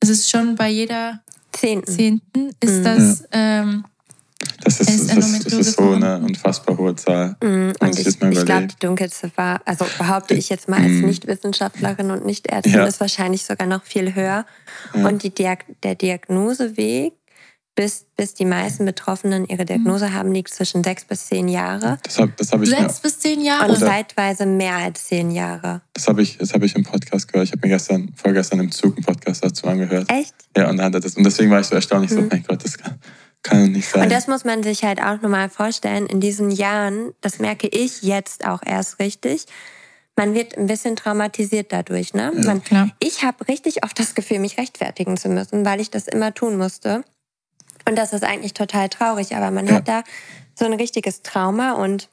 [0.00, 1.22] es ist schon bei jeder
[1.52, 1.92] Zehnten.
[1.92, 2.84] Zehnten ist Mhm.
[2.84, 3.84] das ähm,
[4.78, 7.36] Das ist, Es ist das, ist, Endometriose ist so eine unfassbar hohe Zahl.
[7.42, 11.06] Mm, Und ich ich, glaube, die Dunkelziffer, also behaupte ich jetzt mal als Mm.
[11.06, 12.84] Nicht-Wissenschaftlerin und Nicht-Ärztin, Ja.
[12.86, 14.46] ist wahrscheinlich sogar noch viel höher.
[14.94, 15.08] Ja.
[15.08, 17.14] Und die Diag der Diagnoseweg,
[17.76, 21.98] bis, bis die meisten Betroffenen ihre Diagnose haben, liegt zwischen sechs bis zehn Jahre.
[22.02, 23.64] Das habe das hab ich, mir- sechs bis zehn Jahre.
[23.70, 25.80] Und Oder- zeitweise mehr als zehn Jahre.
[25.94, 27.46] das hab ich, das hab ich im Podcast gehört.
[27.48, 30.10] Ich habe mir gestern, vorgestern im Zug einen Podcast dazu angehört.
[30.12, 30.34] Echt?
[30.56, 32.28] Ja, und, dann hat er das, und deswegen war ich so erstaunlich, so, Mhm.
[32.30, 32.98] mein Gott, das kann,
[33.42, 34.02] kann nicht sein.
[34.04, 36.06] Und das muss man sich halt auch nochmal vorstellen.
[36.06, 39.46] In diesen Jahren, das merke ich jetzt auch erst richtig,
[40.16, 42.12] man wird ein bisschen traumatisiert dadurch.
[42.12, 42.32] Ne?
[42.44, 42.90] Man, Klar.
[42.98, 46.58] ich habe richtig oft das Gefühl, mich rechtfertigen zu müssen, weil ich das immer tun
[46.58, 47.04] musste.
[47.88, 49.74] Und das ist eigentlich total traurig, aber man Ja.
[49.76, 50.02] hat da
[50.54, 52.10] so ein richtiges Trauma und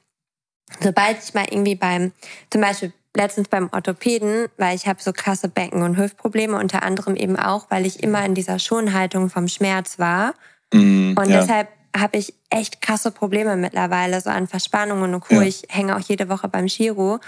[0.80, 2.12] sobald ich mal irgendwie beim,
[2.50, 7.16] zum Beispiel letztens beim Orthopäden, weil ich habe so krasse Becken- und Hüftprobleme, unter anderem
[7.16, 10.34] eben auch, weil ich immer in dieser Schonhaltung vom Schmerz war.
[10.72, 11.40] Mm, Und ja.
[11.40, 15.36] deshalb habe ich echt krasse Probleme mittlerweile, so an Verspannungen und Co.
[15.36, 15.42] Ja.
[15.42, 17.18] Ich hänge auch jede Woche beim Chiro.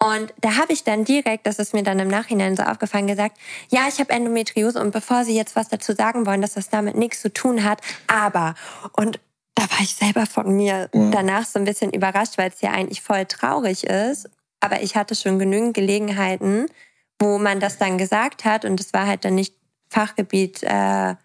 [0.00, 3.36] Und da habe ich dann direkt, das ist mir dann im Nachhinein so aufgefallen, gesagt,
[3.68, 6.96] ja, ich habe Endometriose und bevor Sie jetzt was dazu sagen wollen, dass das damit
[6.96, 8.54] nichts zu tun hat, aber
[8.92, 9.18] und
[9.56, 11.10] da war ich selber von mir Wow.
[11.12, 14.30] danach so ein bisschen überrascht, weil es ja eigentlich voll traurig ist.
[14.60, 16.66] Aber ich hatte schon genügend Gelegenheiten,
[17.18, 19.54] wo man das dann gesagt hat und es war halt dann nicht
[19.88, 21.16] Fachgebiet äh,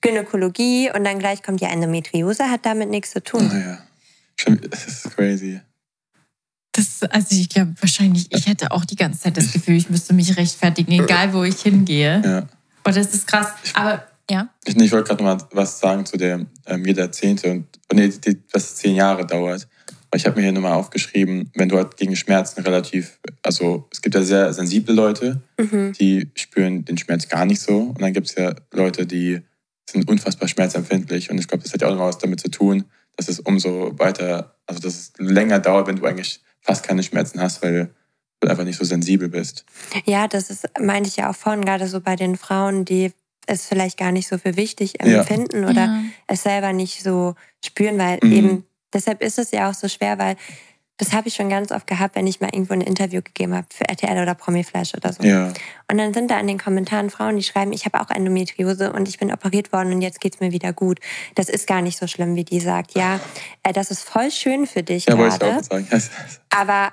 [0.00, 3.50] Gynäkologie und dann gleich kommt ja Endometriose, hat damit nichts zu tun.
[3.52, 3.78] Oh, ja.
[4.36, 5.60] Schon, das ist crazy.
[6.72, 10.14] Das, also ich glaube wahrscheinlich, ich hätte auch die ganze Zeit das Gefühl, ich müsste
[10.14, 12.22] mich rechtfertigen, egal wo ich hingehe.
[12.24, 12.38] Ja.
[12.84, 13.48] Und das ist krass.
[13.74, 17.50] Aber ja, Ich, ich wollte gerade noch mal was sagen zu der ähm, jeder Zehnte
[17.50, 19.66] und oh nee, die, was zehn Jahre dauert.
[20.10, 24.00] Weil ich habe mir hier nochmal aufgeschrieben, wenn du halt gegen Schmerzen relativ, also es
[24.00, 25.92] gibt ja sehr sensible Leute, Mhm.
[25.94, 27.78] die spüren den Schmerz gar nicht so.
[27.78, 29.42] Und dann gibt es ja Leute, die
[29.92, 31.30] sind unfassbar schmerzempfindlich.
[31.30, 32.84] Und ich glaube, das hat ja auch noch was damit zu tun,
[33.16, 37.40] dass es umso weiter, also dass es länger dauert, wenn du eigentlich fast keine Schmerzen
[37.40, 37.94] hast, weil
[38.40, 39.64] du einfach nicht so sensibel bist.
[40.04, 43.12] Ja, das ist, meinte ich ja auch vorhin, gerade so bei den Frauen, die
[43.46, 45.20] es vielleicht gar nicht so für wichtig Ja.
[45.20, 46.02] empfinden oder ja.
[46.26, 47.34] es selber nicht so
[47.64, 48.32] spüren, weil Mhm.
[48.32, 50.36] eben, deshalb ist es ja auch so schwer, weil
[50.98, 53.66] das habe ich schon ganz oft gehabt, wenn ich mal irgendwo ein Interview gegeben habe
[53.70, 55.22] für RTL oder Promiflash oder so.
[55.22, 55.52] Ja,
[55.90, 59.08] Und dann sind da in den Kommentaren Frauen, die schreiben, ich habe auch Endometriose und
[59.08, 60.98] ich bin operiert worden und jetzt geht's mir wieder gut.
[61.36, 62.94] Das ist gar nicht so schlimm, wie die sagt.
[62.94, 63.20] Ja,
[63.62, 65.58] äh, das ist voll schön für dich ja wollte ich gerade.
[65.58, 65.88] auch sagen.
[66.50, 66.92] Aber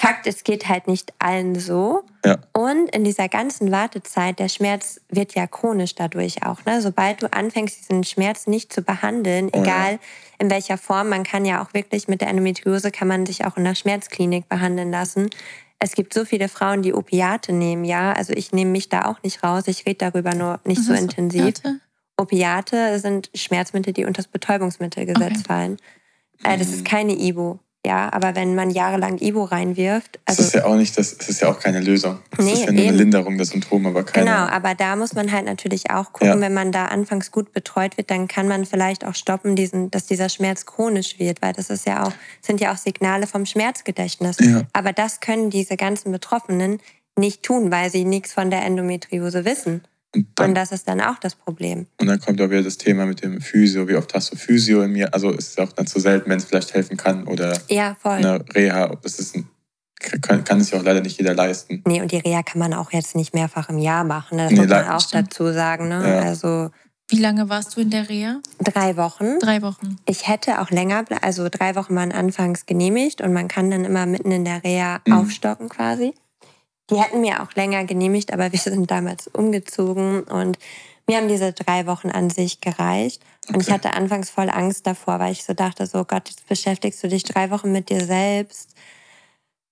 [0.00, 2.04] Fakt, es geht halt nicht allen so.
[2.24, 2.36] Ja.
[2.52, 6.64] Und in dieser ganzen Wartezeit, der Schmerz wird ja chronisch dadurch auch.
[6.66, 6.80] Ne?
[6.80, 9.62] Sobald du anfängst, diesen Schmerz nicht zu behandeln, Oh ja.
[9.62, 9.98] egal
[10.38, 13.56] in welcher Form, man kann ja auch wirklich mit der Endometriose, kann man sich auch
[13.56, 15.30] in der Schmerzklinik behandeln lassen.
[15.80, 18.12] Es gibt so viele Frauen, die Opiate nehmen, ja.
[18.12, 19.64] Also ich nehme mich da auch nicht raus.
[19.66, 21.42] Ich rede darüber nur nicht so Was ist intensiv.
[21.56, 21.80] Opiate?
[22.16, 25.44] Opiate sind Schmerzmittel, die unter das Betäubungsmittelgesetz Okay.
[25.46, 25.76] fallen.
[26.44, 28.12] Äh, das ist keine Ibo, ja.
[28.12, 31.40] Aber wenn man jahrelang Ibo reinwirft, Es also ist ja auch nicht, das, es ist
[31.40, 32.18] ja auch keine Lösung.
[32.36, 32.88] Es Nee, ist ja nur eben.
[32.88, 34.26] eine Linderung der Symptome, aber keine.
[34.26, 36.40] Genau, aber da muss man halt natürlich auch gucken, Ja.
[36.40, 40.06] wenn man da anfangs gut betreut wird, dann kann man vielleicht auch stoppen, diesen, dass
[40.06, 42.12] dieser Schmerz chronisch wird, weil das ist ja auch,
[42.42, 44.36] sind ja auch Signale vom Schmerzgedächtnis.
[44.40, 44.62] Ja.
[44.72, 46.80] Aber das können diese ganzen Betroffenen
[47.18, 49.82] nicht tun, weil sie nichts von der Endometriose wissen.
[50.14, 51.86] Und dann, Und das ist dann auch das Problem.
[52.00, 53.86] und dann kommt auch wieder das Thema mit dem Physio.
[53.88, 55.12] Wie oft hast du Physio in mir?
[55.12, 58.12] Also es ist auch dann zu selten, wenn es vielleicht helfen kann oder Ja, voll.
[58.12, 58.96] eine Reha.
[59.02, 59.48] Das ist ein,
[60.22, 61.82] kann, kann es ja auch leider nicht jeder leisten.
[61.86, 64.36] Nee, und die Reha kann man auch jetzt nicht mehrfach im Jahr machen.
[64.36, 64.44] ne?
[64.44, 65.30] Das Nee, muss man auch stimmt.
[65.32, 65.88] dazu sagen.
[65.88, 66.02] Ne?
[66.08, 66.18] Ja.
[66.20, 66.70] Also
[67.10, 68.40] Wie lange warst du in der Reha?
[68.60, 69.38] Drei Wochen.
[69.40, 69.96] Drei Wochen.
[70.06, 74.06] Ich hätte auch länger, also drei Wochen waren anfangs genehmigt und man kann dann immer
[74.06, 75.12] mitten in der Reha Mhm.
[75.14, 76.14] aufstocken quasi.
[76.90, 80.58] Die hätten mir auch länger genehmigt, aber wir sind damals umgezogen und
[81.06, 83.22] mir haben diese drei Wochen an sich gereicht.
[83.48, 83.72] Und ich Okay.
[83.74, 87.24] hatte anfangs voll Angst davor, weil ich so dachte, so Gott, jetzt beschäftigst du dich
[87.24, 88.74] drei Wochen mit dir selbst.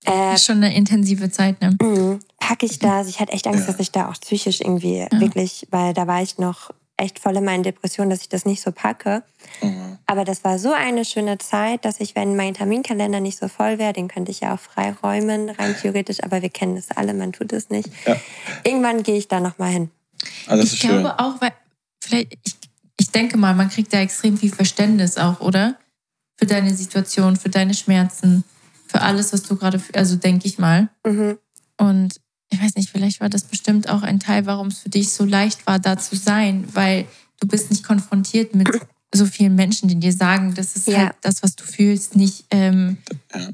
[0.04, 1.76] Äh, Das ist schon eine intensive Zeit, ne?
[1.82, 2.20] Mhm.
[2.38, 3.08] Packe ich das?
[3.08, 3.72] Ich hatte echt Angst, Ja.
[3.72, 7.44] dass ich da auch psychisch irgendwie wirklich, weil da war ich noch echt voll in
[7.44, 9.22] meinen Depressionen, dass ich das nicht so packe.
[9.60, 9.85] Oh, wow.
[10.06, 13.78] Aber das war so eine schöne Zeit, dass ich, wenn mein Terminkalender nicht so voll
[13.78, 17.32] wäre, den könnte ich ja auch freiräumen, rein theoretisch, aber wir kennen das alle, man
[17.32, 17.90] tut es nicht.
[18.06, 18.16] Ja.
[18.64, 19.90] Irgendwann gehe ich da nochmal hin.
[20.46, 21.00] Also das ich ist schön.
[21.00, 21.52] glaube auch, weil
[22.00, 22.56] vielleicht, ich,
[22.98, 25.76] ich denke mal, man kriegt da extrem viel Verständnis auch, oder?
[26.36, 28.44] Für deine Situation, für deine Schmerzen,
[28.86, 30.88] für alles, was du gerade, also denke ich mal.
[31.04, 31.38] Mhm.
[31.78, 35.12] Und ich weiß nicht, vielleicht war das bestimmt auch ein Teil, warum es für dich
[35.12, 37.06] so leicht war, da zu sein, weil
[37.40, 38.68] du bist nicht konfrontiert mit
[39.16, 40.98] so vielen Menschen, die dir sagen, dass es Ja.
[40.98, 42.98] halt das, was du fühlst, nicht ähm,
[43.34, 43.48] Ja.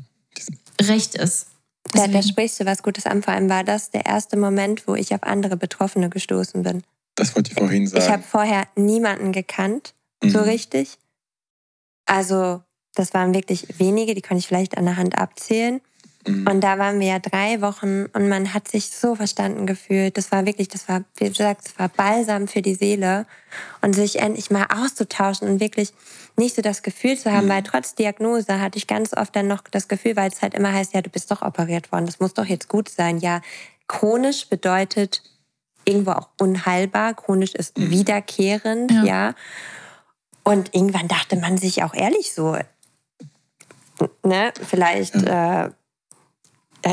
[0.82, 1.46] recht ist.
[1.92, 3.22] Da, da sprichst du was Gutes an.
[3.22, 6.82] Vor allem war das der erste Moment, wo ich auf andere Betroffene gestoßen bin.
[7.16, 8.02] Das wollte ich vorhin sagen.
[8.04, 10.44] Ich habe vorher niemanden gekannt, so Mhm.
[10.44, 10.96] richtig.
[12.06, 12.62] Also,
[12.94, 15.80] das waren wirklich wenige, die konnte ich vielleicht an der Hand abzählen.
[16.26, 16.46] Mhm.
[16.46, 20.16] Und da waren wir ja drei Wochen und man hat sich so verstanden gefühlt.
[20.16, 23.26] Das war wirklich, das war, wie gesagt, es war Balsam für die Seele.
[23.82, 25.92] Und sich endlich mal auszutauschen und wirklich
[26.36, 27.50] nicht so das Gefühl zu haben, Mhm.
[27.50, 30.72] weil trotz Diagnose hatte ich ganz oft dann noch das Gefühl, weil es halt immer
[30.72, 33.18] heißt, ja, du bist doch operiert worden, das muss doch jetzt gut sein.
[33.18, 33.42] Ja,
[33.88, 35.22] chronisch bedeutet
[35.84, 37.12] irgendwo auch unheilbar.
[37.14, 37.90] Chronisch ist Mhm.
[37.90, 39.04] wiederkehrend, Ja.
[39.04, 39.34] ja.
[40.44, 42.56] Und irgendwann dachte man sich auch ehrlich so,
[44.24, 45.70] ne, vielleicht äh, äh,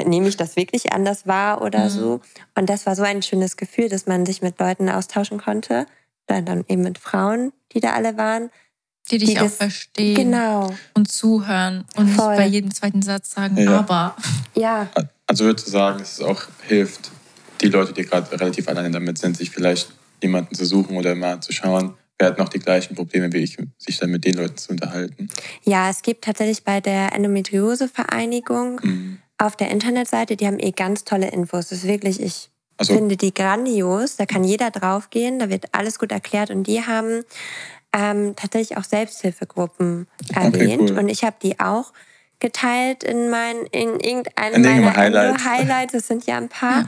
[0.05, 1.89] nehme ich das wirklich anders wahr oder Mhm.
[1.89, 2.21] so.
[2.55, 5.85] Und das war so ein schönes Gefühl, dass man sich mit Leuten austauschen konnte.
[6.27, 8.49] Dann, dann eben mit Frauen, die da alle waren.
[9.11, 10.71] die dich die auch das- verstehen Genau.
[10.93, 12.35] und zuhören und nicht Voll.
[12.35, 13.79] bei jedem zweiten Satz sagen, Ja.
[13.79, 14.15] aber.
[14.53, 14.87] Ja,
[15.25, 17.09] Also würde ich sagen, dass es auch hilft,
[17.61, 21.39] die Leute, die gerade relativ alleine damit sind, sich vielleicht jemanden zu suchen oder mal
[21.41, 24.57] zu schauen, wer hat noch die gleichen Probleme wie ich, sich dann mit den Leuten
[24.57, 25.27] zu unterhalten.
[25.63, 29.17] ja, es gibt tatsächlich bei der Endometriose-Vereinigung Mhm.
[29.39, 31.69] Auf der Internetseite, die haben eh ganz tolle Infos.
[31.69, 34.15] Das ist wirklich, ich Also finde die grandios.
[34.17, 36.51] Da kann jeder draufgehen, da wird alles gut erklärt.
[36.51, 37.23] Und die haben
[37.93, 40.91] ähm, tatsächlich auch Selbsthilfegruppen erwähnt.
[40.91, 40.99] cool.
[40.99, 41.91] Und ich habe die auch
[42.39, 45.43] geteilt in mein, in irgendeinem In meiner Highlights.
[45.45, 45.93] Highlights.
[45.93, 46.87] Das sind ja ein paar.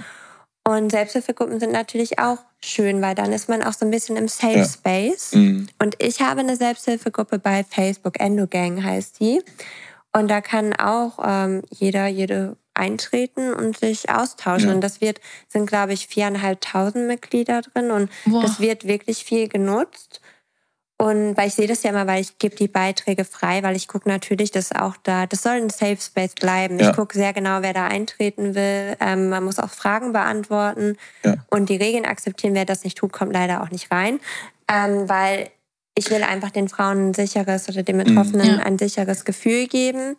[0.64, 4.28] Und Selbsthilfegruppen sind natürlich auch schön, weil dann ist man auch so ein bisschen im
[4.28, 4.66] Safe Ja.
[4.66, 5.32] Space.
[5.34, 5.68] Mhm.
[5.82, 9.42] Und ich habe eine Selbsthilfegruppe bei Facebook, Endogang heißt die.
[10.14, 14.70] Und da kann auch ähm, jeder, jede eintreten und sich austauschen.
[14.70, 14.76] Ja.
[14.76, 17.92] Und das wird, sind, glaube ich, viereinhalbtausend Mitglieder drin.
[17.92, 18.42] Und Boah.
[18.42, 20.22] das wird wirklich viel genutzt.
[20.98, 23.88] Und weil ich sehe das ja immer, weil ich gebe die Beiträge frei, weil ich
[23.88, 26.78] gucke natürlich, dass auch da, das soll ein Safe Space bleiben.
[26.78, 26.92] Ja.
[26.92, 28.96] Ich gucke sehr genau, wer da eintreten will.
[29.00, 31.38] Ähm, man muss auch Fragen beantworten Ja.
[31.50, 32.54] und die Regeln akzeptieren.
[32.54, 34.20] Wer das nicht tut, kommt leider auch nicht rein,
[34.72, 35.50] ähm, weil
[35.96, 38.58] ich will einfach den Frauen ein sicheres oder den Betroffenen Ja.
[38.60, 40.16] ein sicheres Gefühl geben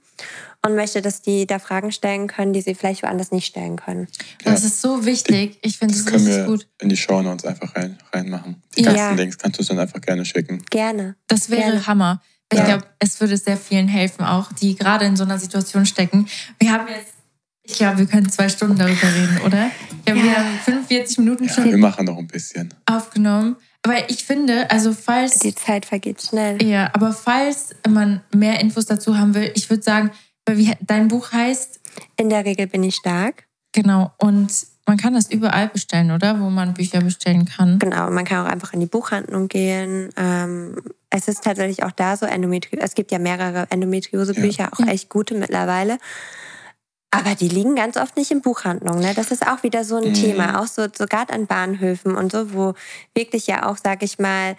[0.64, 4.06] und möchte, dass die da Fragen stellen können, die sie vielleicht woanders nicht stellen können.
[4.44, 5.58] Das ist so wichtig.
[5.62, 6.68] Ich finde Das es richtig wir gut.
[6.80, 8.62] in die Show Notes einfach rein, reinmachen.
[8.76, 8.92] Die Ja.
[8.92, 10.62] ganzen Links kannst du uns dann einfach gerne schicken.
[10.70, 11.16] Gerne.
[11.26, 11.86] Das wäre Gerne.
[11.86, 12.22] Hammer.
[12.52, 12.64] Ich Ja.
[12.66, 16.28] glaube, es würde sehr vielen helfen, auch die gerade in so einer Situation stecken.
[16.60, 17.14] Wir haben jetzt,
[17.62, 19.70] ich glaube, wir können zwei Stunden darüber reden, oder?
[20.06, 20.36] Ja, wir Ja.
[20.36, 22.74] haben 45 Minuten Ja, schon wir machen noch ein bisschen.
[22.84, 23.56] aufgenommen.
[23.84, 26.62] Aber ich finde, also falls, Die Zeit vergeht schnell.
[26.62, 30.10] ja, aber falls man mehr Infos dazu haben will, ich würde sagen,
[30.46, 31.80] weil wie dein Buch heißt,
[32.16, 33.44] In der Regel bin ich stark.
[33.72, 34.50] genau, und
[34.86, 36.40] man kann das überall bestellen, oder?
[36.40, 37.78] Wo man Bücher bestellen kann.
[37.78, 40.10] Genau, man kann auch einfach in die Buchhandlung gehen.
[40.16, 40.76] Ähm,
[41.10, 44.86] es ist tatsächlich auch da so, Endometriose, es gibt ja mehrere Endometriose-Bücher, auch Ja.
[44.88, 45.98] echt gute mittlerweile.
[47.14, 49.02] Aber die liegen ganz oft nicht in Buchhandlungen.
[49.02, 49.12] Ne?
[49.14, 50.14] Das ist auch wieder so ein Mhm.
[50.14, 52.74] Thema, auch so sogar an Bahnhöfen und so, wo
[53.14, 54.56] wirklich ja auch, sag ich mal,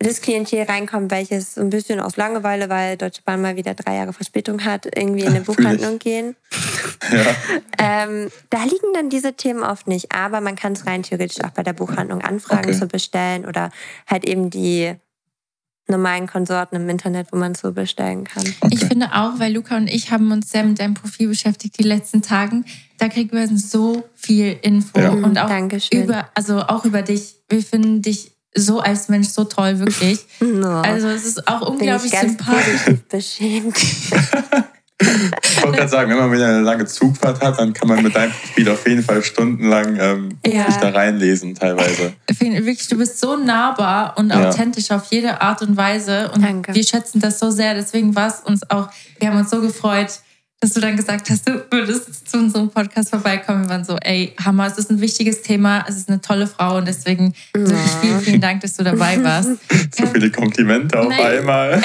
[0.00, 3.96] das Klientel reinkommt, welches so ein bisschen aus Langeweile, weil Deutsche Bahn mal wieder drei
[3.96, 5.40] Jahre Verspätung hat, irgendwie in eine.
[5.42, 6.36] Buchhandlung gehen.
[7.10, 7.34] Ja.
[7.78, 11.50] Ähm, da liegen dann diese Themen oft nicht, aber man kann es rein theoretisch auch
[11.50, 12.78] bei der Buchhandlung anfragen Okay.
[12.78, 13.70] zu bestellen oder
[14.06, 14.94] halt eben die
[15.88, 18.44] normalen Konsorten im Internet, wo man es so bestellen kann.
[18.60, 18.74] Okay.
[18.74, 21.82] Ich finde auch, weil Luca und ich haben uns sehr mit deinem Profil beschäftigt die
[21.84, 22.64] letzten Tagen.
[22.98, 25.10] Da kriegt man so viel Info Ja.
[25.10, 26.04] und auch Dankeschön.
[26.04, 27.36] über, also auch über dich.
[27.48, 30.20] Wir finden dich so als Mensch so toll, wirklich.
[30.40, 30.80] No.
[30.80, 33.00] Also es ist auch bin ich unglaublich ganz sympathisch.
[33.08, 33.76] beschämt.
[35.00, 38.16] Ich wollte gerade sagen, wenn man wieder eine lange Zugfahrt hat, dann kann man mit
[38.16, 40.66] deinem Profil auf jeden Fall stundenlang ähm, Ja.
[40.66, 42.14] sich da reinlesen teilweise.
[42.28, 44.48] Ich finde Wirklich, du bist so nahbar und Ja.
[44.48, 46.30] authentisch auf jede Art und Weise.
[46.34, 46.74] Und Danke.
[46.74, 47.74] wir schätzen das so sehr.
[47.74, 48.88] Deswegen war es uns auch,
[49.20, 50.20] wir haben uns so gefreut,
[50.60, 53.64] dass du dann gesagt hast, du würdest zu unserem Podcast vorbeikommen.
[53.64, 56.78] Wir waren so, ey, Hammer, es ist ein wichtiges Thema, es ist eine tolle Frau
[56.78, 59.50] und deswegen wirklich vielen, vielen Dank, dass du dabei warst.
[59.90, 61.14] So viele Komplimente auf Nee.
[61.22, 61.82] einmal.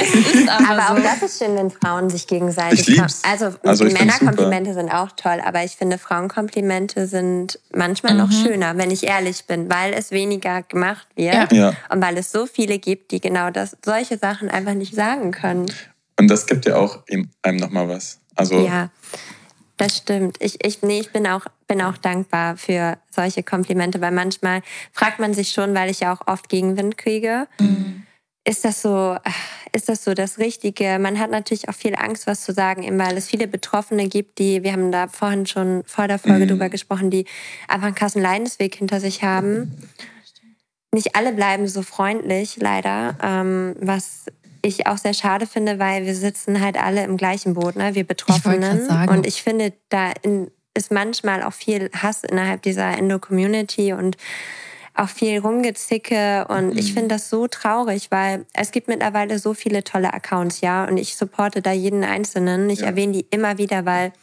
[0.69, 2.81] Aber, auch das ist schön, wenn Frauen sich gegenseitig.
[2.81, 3.21] Ich lieb's.
[3.23, 8.91] Also, Also Männerkomplimente sind auch toll, aber ich finde, Frauenkomplimente sind manchmal noch schöner, wenn
[8.91, 11.47] ich ehrlich bin, weil es weniger gemacht wird Ja.
[11.51, 11.73] Ja.
[11.89, 15.71] und weil es so viele gibt, die genau das, solche Sachen einfach nicht sagen können.
[16.19, 18.19] Und das gibt ja auch einem nochmal was.
[18.35, 18.89] Also Ja,
[19.77, 20.37] das stimmt.
[20.39, 24.61] Ich, ich, nee, ich bin auch, bin auch dankbar für solche Komplimente, weil manchmal
[24.91, 27.47] fragt man sich schon, weil ich ja auch oft Gegenwind kriege.
[28.45, 29.17] Ist das so,
[29.71, 30.99] ist das so das Richtige?
[30.99, 34.37] Man hat natürlich auch viel Angst, was zu sagen, eben weil es viele Betroffene gibt,
[34.37, 36.49] die, wir haben da vorhin schon vor der Folge Mhm.
[36.49, 37.25] drüber gesprochen, die
[37.69, 39.77] einfach einen krassen Leidensweg hinter sich haben.
[40.91, 44.25] Nicht alle bleiben so freundlich, leider, ähm, was
[44.65, 47.93] ich auch sehr schade finde, weil wir sitzen halt alle im gleichen Boot, ne?
[47.95, 48.85] wir Betroffenen.
[48.85, 49.11] sagen.
[49.11, 50.11] Und ich finde, da
[50.73, 54.17] ist manchmal auch viel Hass innerhalb dieser Endo-Community und
[54.95, 59.83] auch viel Rumgezicke und ich finde das so traurig, weil es gibt mittlerweile so viele
[59.83, 62.69] tolle Accounts, ja, und ich supporte da jeden Einzelnen.
[62.69, 62.87] Ich Ja.
[62.87, 64.13] erwähne die immer wieder, weil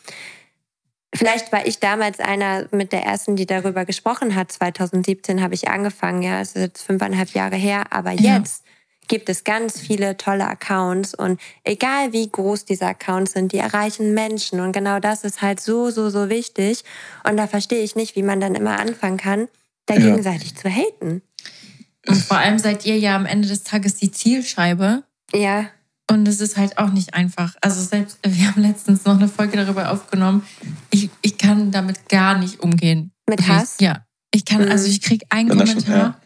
[1.15, 4.53] vielleicht war ich damals einer mit der ersten, die darüber gesprochen hat.
[4.53, 8.37] 2017 habe ich angefangen, ja, es ist jetzt fünfeinhalb Jahre her, aber Ja.
[8.37, 8.65] jetzt
[9.11, 14.15] gibt es ganz viele tolle Accounts und egal wie groß diese Accounts sind, die erreichen
[14.15, 16.85] Menschen und genau das ist halt so, so, so wichtig
[17.29, 19.49] und da verstehe ich nicht, wie man dann immer anfangen kann,
[19.87, 20.01] da Ja.
[20.07, 21.23] gegenseitig zu haten.
[22.07, 25.03] Und vor allem seid ihr ja am Ende des Tages die Zielscheibe.
[25.35, 25.67] Ja,
[26.11, 27.55] Und es ist halt auch nicht einfach.
[27.61, 30.45] Also selbst, wir haben letztens noch eine Folge darüber aufgenommen.
[30.91, 33.13] Ich, ich kann damit gar nicht umgehen.
[33.29, 33.47] Mit.
[33.47, 33.77] Hass?
[33.81, 34.07] Ja.
[34.33, 34.71] Ich kann, Mhm.
[34.73, 35.97] also ich krieg einen das schon- Kommentar.
[35.99, 36.21] ja.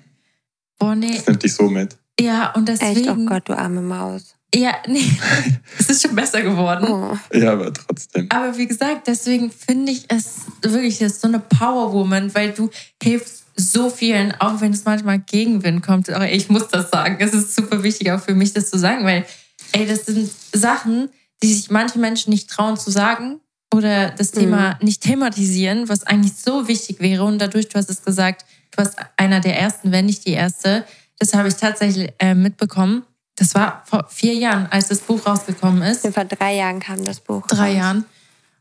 [0.78, 1.14] Boah, nee.
[1.16, 1.96] das nimmt dich so mit.
[2.20, 3.08] Ja, und echt, deswegen.
[3.10, 4.34] oh Gott, du arme Maus.
[4.54, 5.10] Ja, nee.
[5.78, 6.86] es ist schon besser geworden.
[6.88, 7.36] Oh.
[7.36, 8.28] Ja, aber trotzdem.
[8.30, 12.70] Aber wie gesagt, deswegen finde ich es wirklich, das ist so eine Powerwoman, weil du
[13.02, 16.10] hilfst so vielen, auch wenn es manchmal Gegenwind kommt.
[16.10, 17.16] Aber ich muss das sagen.
[17.18, 19.24] Es ist super wichtig auch für mich, das zu sagen, weil,
[19.72, 21.08] ey, das sind Sachen,
[21.42, 23.40] die sich manche Menschen nicht trauen zu sagen
[23.74, 27.24] oder das Thema nicht thematisieren, was eigentlich so wichtig wäre.
[27.24, 30.84] Und dadurch, du hast es gesagt, du warst einer der ersten, wenn nicht die erste.
[31.24, 33.02] Das habe ich tatsächlich äh, mitbekommen.
[33.36, 37.18] Das war vor vier Jahren, als das Buch rausgekommen ist Vor drei Jahren kam das
[37.20, 37.46] Buch.
[37.46, 37.76] drei raus.
[37.78, 38.04] Jahren.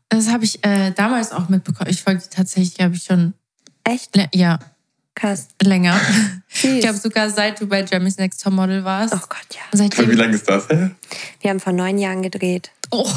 [0.08, 1.90] Das habe ich äh, damals auch mitbekommen.
[1.90, 3.34] Ich folge tatsächlich, glaube ich, schon
[3.84, 4.16] Echt?
[4.34, 4.58] ja,
[5.14, 5.48] Krass.
[5.62, 6.00] länger.
[6.54, 6.64] Süß.
[6.74, 9.12] Ich glaube sogar seit du bei Jeremy's Next Top Model warst.
[9.14, 9.60] oh Gott, ja.
[9.72, 10.10] Wie Seitdem.
[10.12, 10.90] lange ist das her?
[11.40, 12.70] Wir haben vor neun Jahren gedreht.
[12.90, 13.10] Oh,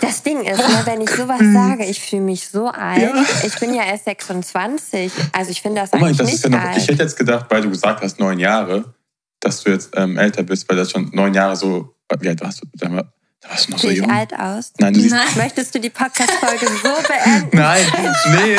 [0.00, 3.00] Das Ding ist, ne, wenn ich sowas sage, ich fühle mich so alt.
[3.02, 3.24] Ja.
[3.46, 5.12] Ich bin ja erst 26.
[5.32, 6.60] Also ich finde das Oh mein, eigentlich das nicht ist ja noch.
[6.60, 6.76] alt.
[6.78, 8.92] Ich hätte jetzt gedacht, weil du gesagt hast, neun Jahre,
[9.40, 11.94] dass du jetzt ähm, älter bist, weil das schon neun Jahre so.
[12.18, 12.66] Wie alt warst du?
[12.74, 14.10] Da, war, da warst du noch so Sehe ich jung.
[14.10, 14.72] alt aus?
[14.78, 15.14] Nein, du siehst.
[15.14, 15.26] Nein.
[15.36, 17.50] Möchtest du die Podcast-Folge so beenden?
[17.56, 17.84] Nein,
[18.32, 18.56] nee.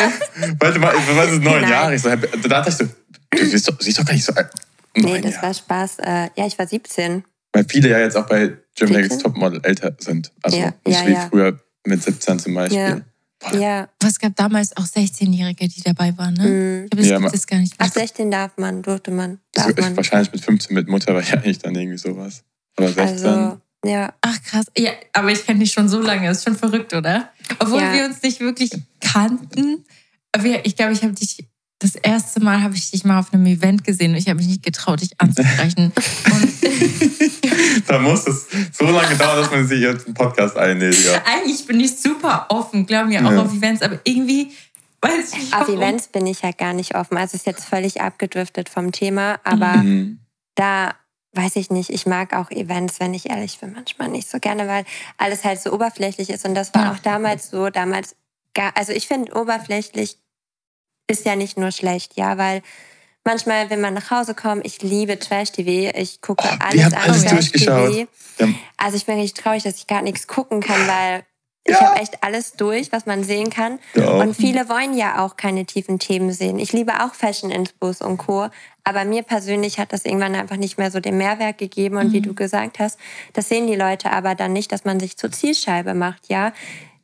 [0.59, 1.70] Warte mal, was ist neun Nein.
[1.72, 1.95] Jahre?
[1.95, 2.16] Ich so, da
[2.47, 2.86] dachte ich so,
[3.36, 4.50] du siehst doch, siehst doch gar nicht so alt.
[4.96, 5.48] Nee, Neun das Jahre.
[5.48, 6.00] war Spaß.
[6.00, 7.24] Äh, ja, ich war 17.
[7.54, 8.42] Weil viele ja jetzt auch bei
[8.78, 8.94] Jim 17?
[9.02, 10.32] Next Topmodel älter sind.
[10.42, 11.28] Also Ja, nicht ja, wie ja.
[11.30, 12.78] früher mit 17 zum Beispiel.
[12.80, 13.02] Ja.
[13.54, 16.48] Ja, was gab damals auch 16-Jährige, die dabei waren, ne?
[16.48, 16.86] mm.
[16.86, 17.86] Ich habe das Ja, jetzt gar nicht mehr.
[17.88, 19.96] ab 16 darf man, durfte man, darf ich, man.
[19.96, 22.44] wahrscheinlich mit 15 mit Mutter war ja eigentlich dann irgendwie sowas.
[22.76, 23.06] Aber 16.
[23.28, 24.14] Also, ja.
[24.22, 24.66] Ach krass.
[24.76, 26.28] Ja, aber ich kenne dich schon so lange.
[26.28, 27.30] Das ist schon verrückt, oder?
[27.60, 27.94] Obwohl Ja.
[27.94, 29.86] wir uns nicht wirklich kannten.
[30.32, 31.46] Aber ich glaube, ich habe dich
[31.80, 34.47] das erste Mal habe ich dich mal auf einem Event gesehen und ich habe mich
[34.47, 35.91] nicht getraut, dich anzusprechen.
[37.88, 41.03] da muss es so lange dauern, dass man sich jetzt einen Podcast einlädt.
[41.05, 41.21] Ja.
[41.26, 43.41] eigentlich bin ich super offen, glaub mir, auch Ja.
[43.41, 44.51] auf Events, aber irgendwie
[45.01, 45.53] weiß ich nicht.
[45.53, 45.78] Auf warum.
[45.82, 47.17] Events bin ich ja gar nicht offen.
[47.17, 50.19] Also ist jetzt völlig abgedriftet vom Thema, aber Mhm.
[50.55, 50.95] da
[51.34, 54.67] weiß ich nicht, ich mag auch Events, wenn ich ehrlich bin, manchmal nicht so gerne,
[54.69, 54.86] weil
[55.17, 56.45] alles halt so oberflächlich ist.
[56.45, 56.91] Und das war Ja.
[56.93, 58.15] auch damals so, damals
[58.53, 60.17] gar, also ich finde oberflächlich
[61.08, 62.62] ist ja nicht nur schlecht, ja, weil
[63.24, 67.26] manchmal, wenn man nach Hause kommt, ich liebe Trash-TV, ich gucke Oh, alles an alles
[67.26, 68.08] Trash-TV.
[68.78, 71.24] Also ich bin richtig traurig, dass ich gar nichts gucken kann, weil
[71.68, 71.82] ich Ja.
[71.82, 73.80] habe echt alles durch, was man sehen kann.
[73.95, 74.12] Ja.
[74.12, 76.60] Und viele wollen ja auch keine tiefen Themen sehen.
[76.60, 78.49] Ich liebe auch Fashion-Infos und Co.
[78.84, 81.97] Aber mir persönlich hat das irgendwann einfach nicht mehr so den Mehrwert gegeben.
[81.97, 82.99] Und wie du gesagt hast,
[83.34, 86.53] das sehen die Leute aber dann nicht, dass man sich zur Zielscheibe macht, ja.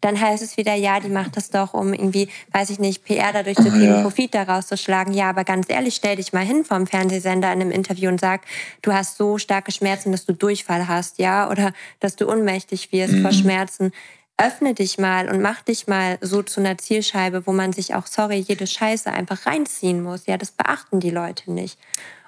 [0.02, 3.32] Dann heißt es wieder, ja, die macht das doch, um irgendwie, weiß ich nicht, PR
[3.32, 4.02] dadurch zu kriegen, ja.
[4.02, 5.14] Profit daraus zu schlagen.
[5.14, 8.41] Ja, aber ganz ehrlich, stell dich mal hin vom Fernsehsender in einem Interview und sag,
[8.82, 13.16] du hast so starke Schmerzen, dass du Durchfall hast, ja, oder dass du ohnmächtig wirst
[13.20, 13.91] vor Schmerzen.
[14.38, 18.08] öffne dich mal und mach dich mal so zu einer Zielscheibe, wo man sich auch,
[18.08, 20.26] sorry, jede Scheiße einfach reinziehen muss.
[20.26, 21.78] Ja, das beachten die Leute nicht.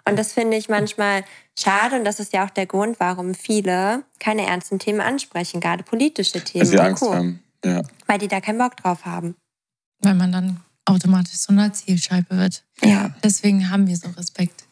[0.06, 1.24] Und das finde ich manchmal
[1.58, 5.84] schade und das ist ja auch der Grund, warum viele keine ernsten Themen ansprechen, gerade
[5.84, 6.66] politische Themen.
[6.66, 7.42] Weil sie Angst haben.
[7.64, 7.82] Ja.
[8.08, 9.36] Weil die da keinen Bock drauf haben.
[10.02, 12.64] Weil man dann automatisch so eine Zielscheibe wird.
[12.84, 13.14] Ja.
[13.24, 14.66] Deswegen haben wir so Respekt.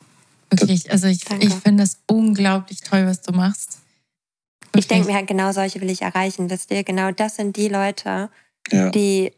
[0.50, 0.92] Wirklich.
[0.92, 1.48] Also ich, Danke.
[1.48, 3.80] ich finde das unglaublich toll, was du machst.
[4.76, 6.50] Ich denke mir halt, genau solche will ich erreichen.
[6.50, 8.30] Wisst ihr, genau das sind die Leute,
[8.72, 8.90] Ja.
[8.90, 9.32] die,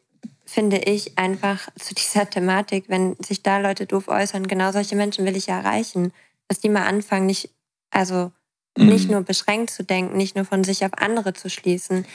[0.45, 5.25] finde ich, einfach zu dieser Thematik, wenn sich da Leute doof äußern, genau solche Menschen
[5.25, 6.11] will ich ja erreichen.
[6.47, 7.49] Dass die mal anfangen, nicht,
[7.91, 8.31] also
[8.77, 8.87] Mhm.
[8.87, 12.05] nicht nur beschränkt zu denken, nicht nur von sich auf andere zu schließen,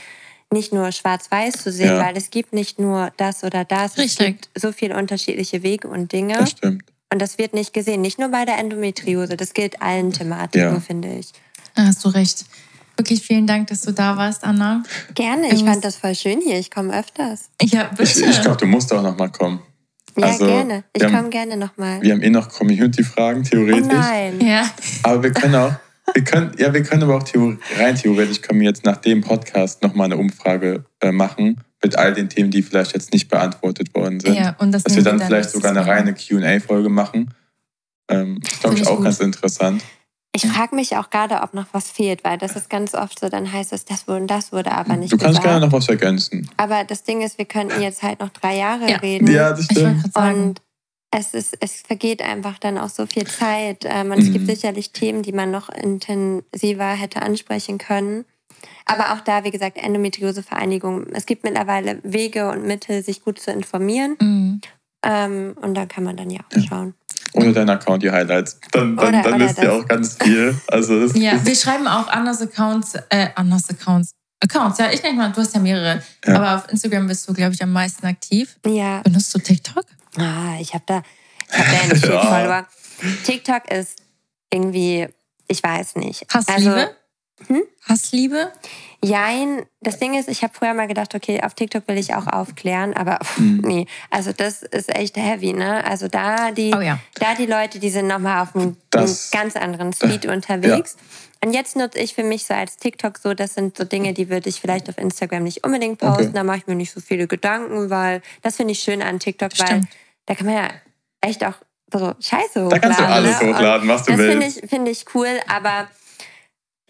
[0.53, 2.01] nicht nur schwarz-weiß zu sehen, Ja.
[2.07, 3.93] weil es gibt nicht nur das oder das.
[3.93, 4.27] Es Richtig.
[4.27, 6.35] gibt so viele unterschiedliche Wege und Dinge.
[6.39, 6.85] Das stimmt.
[7.13, 8.01] Und das wird nicht gesehen.
[8.03, 9.37] Nicht nur bei der Endometriose.
[9.37, 10.81] Das gilt allen Thematiken, Ja.
[10.81, 11.33] finde ich.
[11.75, 12.45] Da hast du recht.
[12.97, 14.83] Wirklich vielen Dank, dass du da warst, Anna.
[15.15, 15.47] Gerne.
[15.49, 16.59] Ich Ich muss- fand das voll schön hier.
[16.59, 17.49] Ich komme öfters.
[17.63, 18.25] Ja, Ich, bitte.
[18.31, 19.61] ich glaube, du musst auch noch mal kommen.
[20.17, 20.83] Ja, Also, gerne.
[20.93, 22.03] Ich komme gerne nochmal.
[22.03, 23.87] Wir haben eh noch Community-Fragen, Oh theoretisch.
[23.87, 24.41] nein.
[24.41, 24.69] ja.
[25.05, 25.73] Aber wir können auch,
[26.15, 29.21] wir können, ja, wir können aber auch theor rein theoretisch können wir jetzt nach dem
[29.21, 33.95] Podcast nochmal eine Umfrage äh, machen mit all den Themen, die vielleicht jetzt nicht beantwortet
[33.95, 34.35] worden sind.
[34.35, 37.33] ja, und das Dass wir nehmen dann vielleicht sogar eine reine QA-Folge machen.
[38.11, 39.05] Ähm, ist, glaube ich, auch gut.
[39.05, 39.83] ganz interessant.
[40.35, 43.29] Ich frage mich auch gerade, ob noch was fehlt, weil das ist ganz oft so,
[43.29, 45.45] dann heißt es, das wurde und das wurde aber nicht Du kannst gesagt.
[45.47, 46.49] gerne noch was ergänzen.
[46.57, 48.97] aber das Ding ist, wir könnten jetzt halt noch drei Jahre Ja.
[48.99, 49.27] reden.
[49.31, 50.05] Ja, das stimmt.
[50.17, 50.61] Und
[51.11, 53.85] es, ist, es vergeht einfach dann auch so viel Zeit.
[53.85, 54.51] Ähm, und es gibt Mhm.
[54.51, 58.25] sicherlich Themen, die man noch intensiver hätte ansprechen können.
[58.85, 61.07] Aber auch da, wie gesagt, Endometriose-Vereinigung.
[61.13, 64.17] Es gibt mittlerweile Wege und Mittel, sich gut zu informieren.
[64.21, 64.61] Mhm.
[65.05, 66.63] Ähm, und da kann man dann ja auch Ja.
[66.69, 66.95] schauen.
[67.35, 68.59] Oder dein Account, die Highlights.
[68.73, 70.59] Dann, dann, Oder- dann oder wisst ihr auch ganz viel.
[70.67, 74.11] Also Ja, wir schreiben auch Annas Accounts, äh, Annas Accounts.
[74.43, 76.03] Accounts, ja, ich denke mal, du hast ja mehrere.
[76.27, 76.37] Ja.
[76.37, 78.57] Aber auf Instagram bist du, glaube ich, am meisten aktiv.
[78.67, 79.85] Ja, Benutzt du TikTok?
[80.19, 81.03] Ah, ich habe da,
[81.51, 82.23] ich hab da ja nicht viele Ja.
[82.23, 82.67] Follower.
[83.25, 84.03] TikTok ist
[84.53, 85.09] irgendwie,
[85.47, 86.27] ich weiß nicht.
[86.33, 86.71] Hassliebe?
[86.75, 86.89] Also,
[87.47, 87.63] Hm?
[87.89, 88.53] Hassliebe?
[89.05, 92.27] jein, das Ding ist, ich habe früher mal gedacht, okay, auf TikTok will ich auch
[92.27, 93.61] aufklären, aber pff, Mhm.
[93.65, 95.85] nee, also das ist echt heavy, ne?
[95.85, 96.99] Also da die, Oh ja.
[97.21, 100.97] da die Leute, die sind nochmal auf einem, Das- ganz anderen Speed unterwegs.
[101.45, 104.29] Und jetzt nutze ich für mich so als TikTok so, das sind so Dinge, die
[104.29, 106.23] würde ich vielleicht auf Instagram nicht unbedingt posten.
[106.25, 106.33] Okay.
[106.35, 109.57] Da mache ich mir nicht so viele Gedanken, weil das finde ich schön an TikTok,
[109.61, 109.89] weil Stimmt.
[110.29, 110.69] Da kann man ja
[111.23, 111.55] echt auch
[111.91, 112.71] so Scheiße hochladen.
[112.71, 113.49] Da kannst du alles ne?
[113.49, 114.63] hochladen, was du das finde willst.
[114.63, 115.89] ich, finde ich cool, aber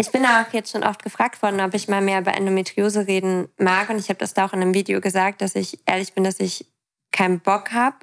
[0.01, 3.49] ich bin auch jetzt schon oft gefragt worden, ob ich mal mehr über Endometriose reden
[3.59, 3.91] mag.
[3.91, 6.41] Und ich habe das da auch in einem Video gesagt, dass ich ehrlich bin, dass
[6.41, 6.66] ich
[7.12, 7.97] keinen Bock habe,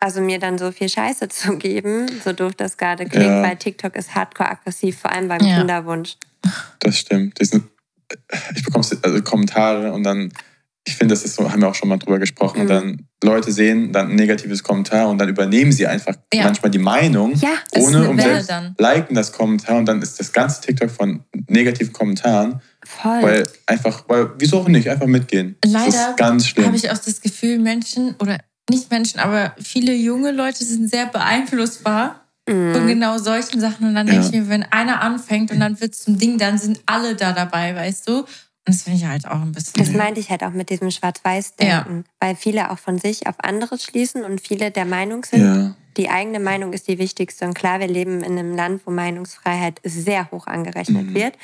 [0.00, 3.42] also mir dann so viel Scheiße zu geben, so doof das gerade klingt, Ja.
[3.42, 5.58] weil TikTok ist hardcore aggressiv, vor allem beim Ja.
[5.58, 6.16] Kinderwunsch.
[6.80, 7.40] Das stimmt.
[7.40, 7.52] Das
[8.54, 10.32] ich bekomme also Kommentare und dann,
[10.86, 12.68] ich finde, das ist so, haben wir auch schon mal drüber gesprochen, Mhm.
[12.68, 16.44] dann Leute sehen dann ein negatives Kommentar und dann übernehmen sie einfach Ja.
[16.44, 18.74] manchmal die Meinung, Ja, ohne um selbst dann.
[18.78, 23.22] liken das Kommentar und dann ist das ganze TikTok von negativen Kommentaren, voll.
[23.22, 25.56] weil einfach, weil, wieso auch nicht, einfach mitgehen.
[25.62, 26.66] das Leider ist ganz schlimm.
[26.66, 28.38] Habe ich auch das Gefühl, Menschen oder
[28.70, 32.88] nicht Menschen, aber viele junge Leute sind sehr beeinflussbar von Mhm.
[32.88, 33.88] genau solchen Sachen.
[33.88, 34.12] Und dann Ja.
[34.14, 37.14] denke ich mir, wenn einer anfängt und dann wird es zum Ding, dann sind alle
[37.16, 38.24] da dabei, weißt du?
[38.66, 39.74] Das finde ich halt auch ein bisschen.
[39.76, 43.78] Das meinte ich halt auch mit diesem Schwarz-Weiß-Denken, weil viele auch von sich auf andere
[43.78, 47.44] schließen und viele der Meinung sind, ja, die eigene Meinung ist die wichtigste.
[47.44, 51.14] Und klar, wir leben in einem Land, wo Meinungsfreiheit sehr hoch angerechnet Mhm.
[51.14, 51.34] wird.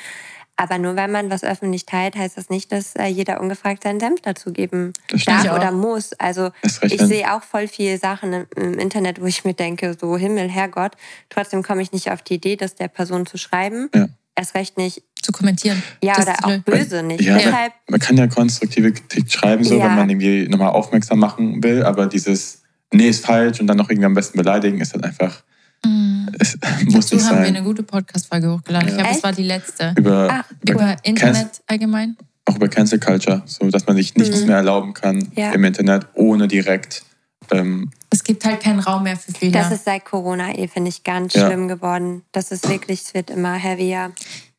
[0.57, 3.99] Aber nur weil man was öffentlich teilt, heißt das nicht, dass äh, jeder ungefragt seinen
[3.99, 4.93] Senf dazugeben
[5.25, 6.13] darf oder muss.
[6.13, 6.51] Also
[6.83, 10.49] ich sehe auch voll viele Sachen im, im Internet, wo ich mir denke, so Himmel,
[10.49, 10.91] Herrgott,
[11.29, 13.89] trotzdem komme ich nicht auf die Idee, das der Person zu schreiben.
[13.95, 14.07] Ja.
[14.41, 15.83] Erst recht nicht, zu kommentieren.
[16.03, 17.21] ja, Das oder auch böse nicht.
[17.21, 19.85] Ja, Deshalb, man kann ja konstruktive Kritik schreiben, so, Ja.
[19.85, 23.91] wenn man irgendwie nochmal aufmerksam machen will, aber dieses, nee, ist falsch und dann noch
[23.91, 25.43] irgendwie am besten beleidigen, ist halt einfach,
[25.85, 26.29] Mhm.
[26.39, 27.55] es muss Dazu nicht haben wir sein.
[27.55, 28.87] eine gute Podcast-Folge hochgeladen.
[28.87, 28.97] Ich Ja.
[28.97, 29.23] glaube, das Echt?
[29.25, 29.93] war die letzte.
[29.95, 32.17] Über, Ach, über, Über Internet allgemein.
[32.45, 34.47] auch über Cancel Culture, so dass man sich nichts Mhm.
[34.47, 35.51] mehr erlauben kann Ja.
[35.51, 37.03] im Internet, ohne direkt
[37.51, 39.61] ähm, Es gibt halt keinen Raum mehr für Fehler.
[39.63, 41.47] das ist seit Corona eh, finde ich, ganz Ja.
[41.47, 42.23] schlimm geworden.
[42.33, 44.11] Das ist wirklich, es wird immer heavier.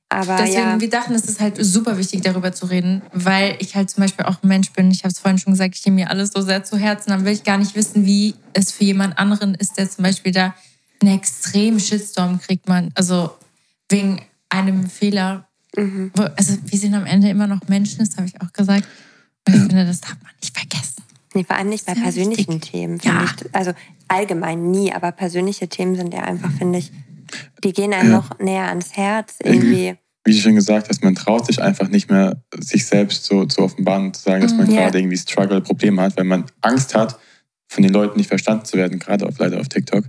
[0.09, 0.80] Aber Deswegen, ja.
[0.80, 4.24] wir dachten, es ist halt super wichtig, darüber zu reden, weil ich halt zum Beispiel
[4.26, 4.90] auch ein Mensch bin.
[4.90, 7.11] Ich habe es vorhin schon gesagt, ich nehme mir alles so sehr zu Herzen.
[7.11, 10.32] Dann will ich gar nicht wissen, wie es für jemand anderen ist, der zum Beispiel
[10.32, 10.55] da
[11.00, 12.90] einen extremen Shitstorm kriegt man.
[12.94, 13.30] Also
[13.90, 15.46] wegen einem Fehler.
[15.76, 16.12] Mhm.
[16.36, 18.86] Also wir sind am Ende immer noch Menschen, das habe ich auch gesagt.
[19.48, 21.03] Und ich finde, das darf man nicht vergessen.
[21.35, 22.70] Nee, vor allem nicht bei persönlichen wichtig.
[22.72, 23.01] Themen.
[23.03, 23.20] Ja.
[23.20, 23.72] finde Ich, also
[24.09, 26.93] allgemein nie, aber persönliche Themen sind ja einfach, finde ich,
[27.64, 28.16] die gehen einem Ja.
[28.18, 29.97] noch näher ans Herz irgendwie.
[30.24, 33.61] wie du schon gesagt hast, man traut sich einfach nicht mehr, sich selbst so zu
[33.62, 34.74] offenbaren und zu sagen, dass man Mhm.
[34.74, 34.83] Ja.
[34.83, 37.18] gerade irgendwie Struggle, Probleme hat, weil man Angst hat,
[37.68, 40.05] von den Leuten nicht verstanden zu werden, gerade auf, leider auf TikTok.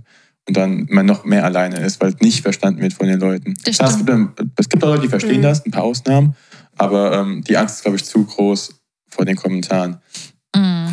[0.46, 3.54] Und dann man noch mehr alleine ist, weil nicht verstanden wird von den Leuten.
[3.64, 4.36] Das Klar, es, stimmt.
[4.36, 5.42] gibt, es gibt auch Leute, die verstehen Mhm.
[5.42, 6.36] das, ein paar Ausnahmen,
[6.76, 8.74] aber ähm, die Angst ist, glaube ich, zu groß
[9.08, 9.98] vor den Kommentaren.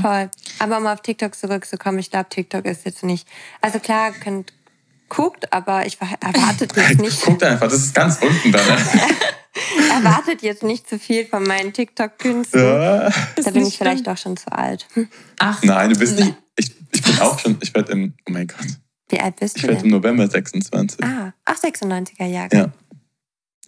[0.02, 0.08] Mhm.
[0.08, 0.30] Voll.
[0.60, 3.28] Aber um auf TikTok zurückzukommen, ich glaube, TikTok ist jetzt nicht.
[3.62, 4.54] Also klar, könnt
[5.10, 8.60] guckt, aber ich erwartet jetzt nicht, Guckt einfach, das ist ganz unten da.
[8.60, 8.78] Ne?
[9.90, 12.60] erwartet jetzt nicht zu viel von meinen TikTok-Künsten.
[12.60, 13.10] Ja.
[13.36, 14.88] Da bin ich vielleicht doch schon zu alt.
[15.40, 16.34] Ach, Nein, du bist nicht.
[16.56, 18.66] Ich, ich bin auch schon, ich werde im, oh mein Gott,
[19.10, 19.92] Wie alt bist ich du werde im?
[19.92, 21.04] November 26.
[21.04, 22.72] Ah, ach, 96er Jahrgang.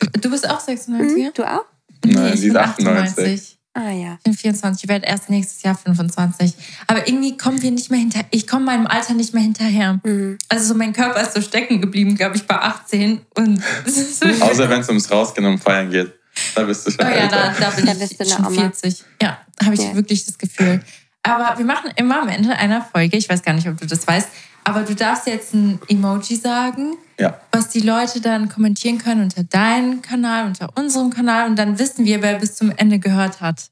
[0.01, 0.07] Ja.
[0.21, 1.25] du bist auch 96?
[1.25, 1.65] Hm, du auch?
[2.05, 3.59] Nein, ich sie ist bin 98.
[3.75, 4.13] Ah ja.
[4.19, 6.53] Ich bin 24, ich werde erst nächstes Jahr 25.
[6.85, 8.21] Aber irgendwie kommen wir nicht mehr hinter.
[8.29, 9.99] Ich komme meinem Alter nicht mehr hinterher.
[10.03, 10.37] Mhm.
[10.47, 13.21] Also so mein Körper ist so stecken geblieben, glaube ich, bei 18.
[13.35, 13.63] Und
[14.41, 16.13] Außer wenn es ums Rausgehen und Feiern geht.
[16.55, 18.45] Da bist du schon Oh ja, da, da bin Da ich bist du eine schon
[18.45, 18.61] Oma.
[18.61, 19.03] 40.
[19.21, 19.95] Ja, habe ich Ja.
[19.95, 20.81] wirklich das Gefühl.
[21.23, 24.05] Aber wir machen immer am Ende einer Folge, ich weiß gar nicht, ob du das
[24.07, 24.27] weißt,
[24.63, 27.39] aber du darfst jetzt ein Emoji sagen, Ja.
[27.51, 32.05] was die Leute dann kommentieren können unter deinem Kanal, unter unserem Kanal und dann wissen
[32.05, 33.69] wir, wer bis zum Ende gehört hat.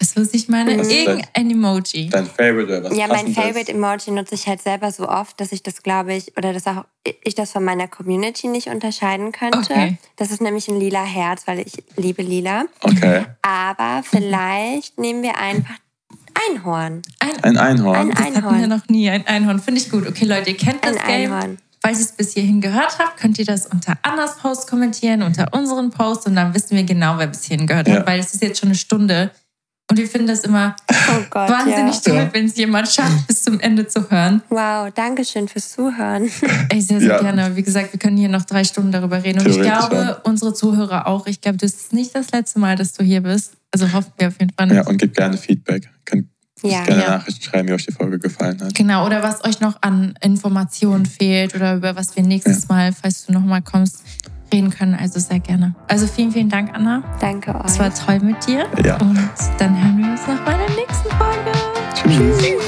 [0.00, 0.74] Weißt du, was ich meine?
[0.74, 0.88] Mhm.
[0.88, 2.08] Irgendein Emoji.
[2.08, 3.34] Dein Favorite oder was Ja, mein?
[3.34, 6.68] Favorite Emoji nutze ich halt selber so oft, dass ich das, glaube ich, oder dass
[6.68, 6.84] auch
[7.24, 9.58] ich das von meiner Community nicht unterscheiden könnte.
[9.58, 9.98] Okay.
[10.14, 12.66] Das ist nämlich ein lila Herz, weil ich liebe lila.
[12.82, 13.24] Okay.
[13.42, 15.74] Aber vielleicht nehmen wir einfach
[16.50, 17.02] Einhorn.
[17.20, 17.96] Ein, Ein Einhorn.
[17.96, 18.60] Ein das hatten Einhorn.
[18.60, 19.58] wir noch nie, ein Einhorn.
[19.60, 20.06] Finde ich gut.
[20.06, 21.32] Okay, Leute, ihr kennt das Ein Game.
[21.32, 21.58] Einhorn.
[21.80, 25.48] Falls ihr es bis hierhin gehört habt, könnt ihr das unter Annas Post kommentieren, unter
[25.52, 27.96] unseren Post und dann wissen wir genau, wer bis hierhin gehört Ja.
[27.96, 29.30] hat, weil es ist jetzt schon eine Stunde
[29.88, 32.00] und wir finden das immer Oh Gott, wahnsinnig ja.
[32.02, 32.28] toll, Ja.
[32.32, 34.42] wenn es jemand schafft, bis zum Ende zu hören.
[34.50, 36.28] Wow, danke schön fürs Zuhören.
[36.68, 37.20] Ey, sehr, sehr Ja.
[37.20, 37.54] gerne.
[37.54, 41.06] Wie gesagt, wir können hier noch drei Stunden darüber reden und ich glaube, unsere Zuhörer
[41.06, 41.26] auch.
[41.28, 43.52] Ich glaube, das ist nicht das letzte Mal, dass du hier bist.
[43.72, 44.72] Also hoffen wir auf jeden Fall.
[44.72, 45.88] Ja, und gebt gerne Feedback.
[46.04, 46.26] Könnt
[46.62, 46.82] Ja.
[46.84, 47.08] gerne Ja.
[47.10, 48.74] Nachrichten schreiben, wie euch die Folge gefallen hat.
[48.74, 53.26] Genau, oder was euch noch an Informationen fehlt oder über was wir nächstes Mal, falls
[53.26, 54.02] du nochmal kommst,
[54.52, 54.94] reden können.
[54.94, 55.74] Also sehr gerne.
[55.88, 57.02] Also vielen, vielen Dank, Anna.
[57.20, 57.64] Danke euch.
[57.66, 58.66] Es war toll mit dir.
[58.84, 58.96] Ja.
[58.96, 59.18] Und
[59.58, 61.52] dann hören wir uns noch bei der nächsten Folge.
[61.94, 62.67] Tschüss.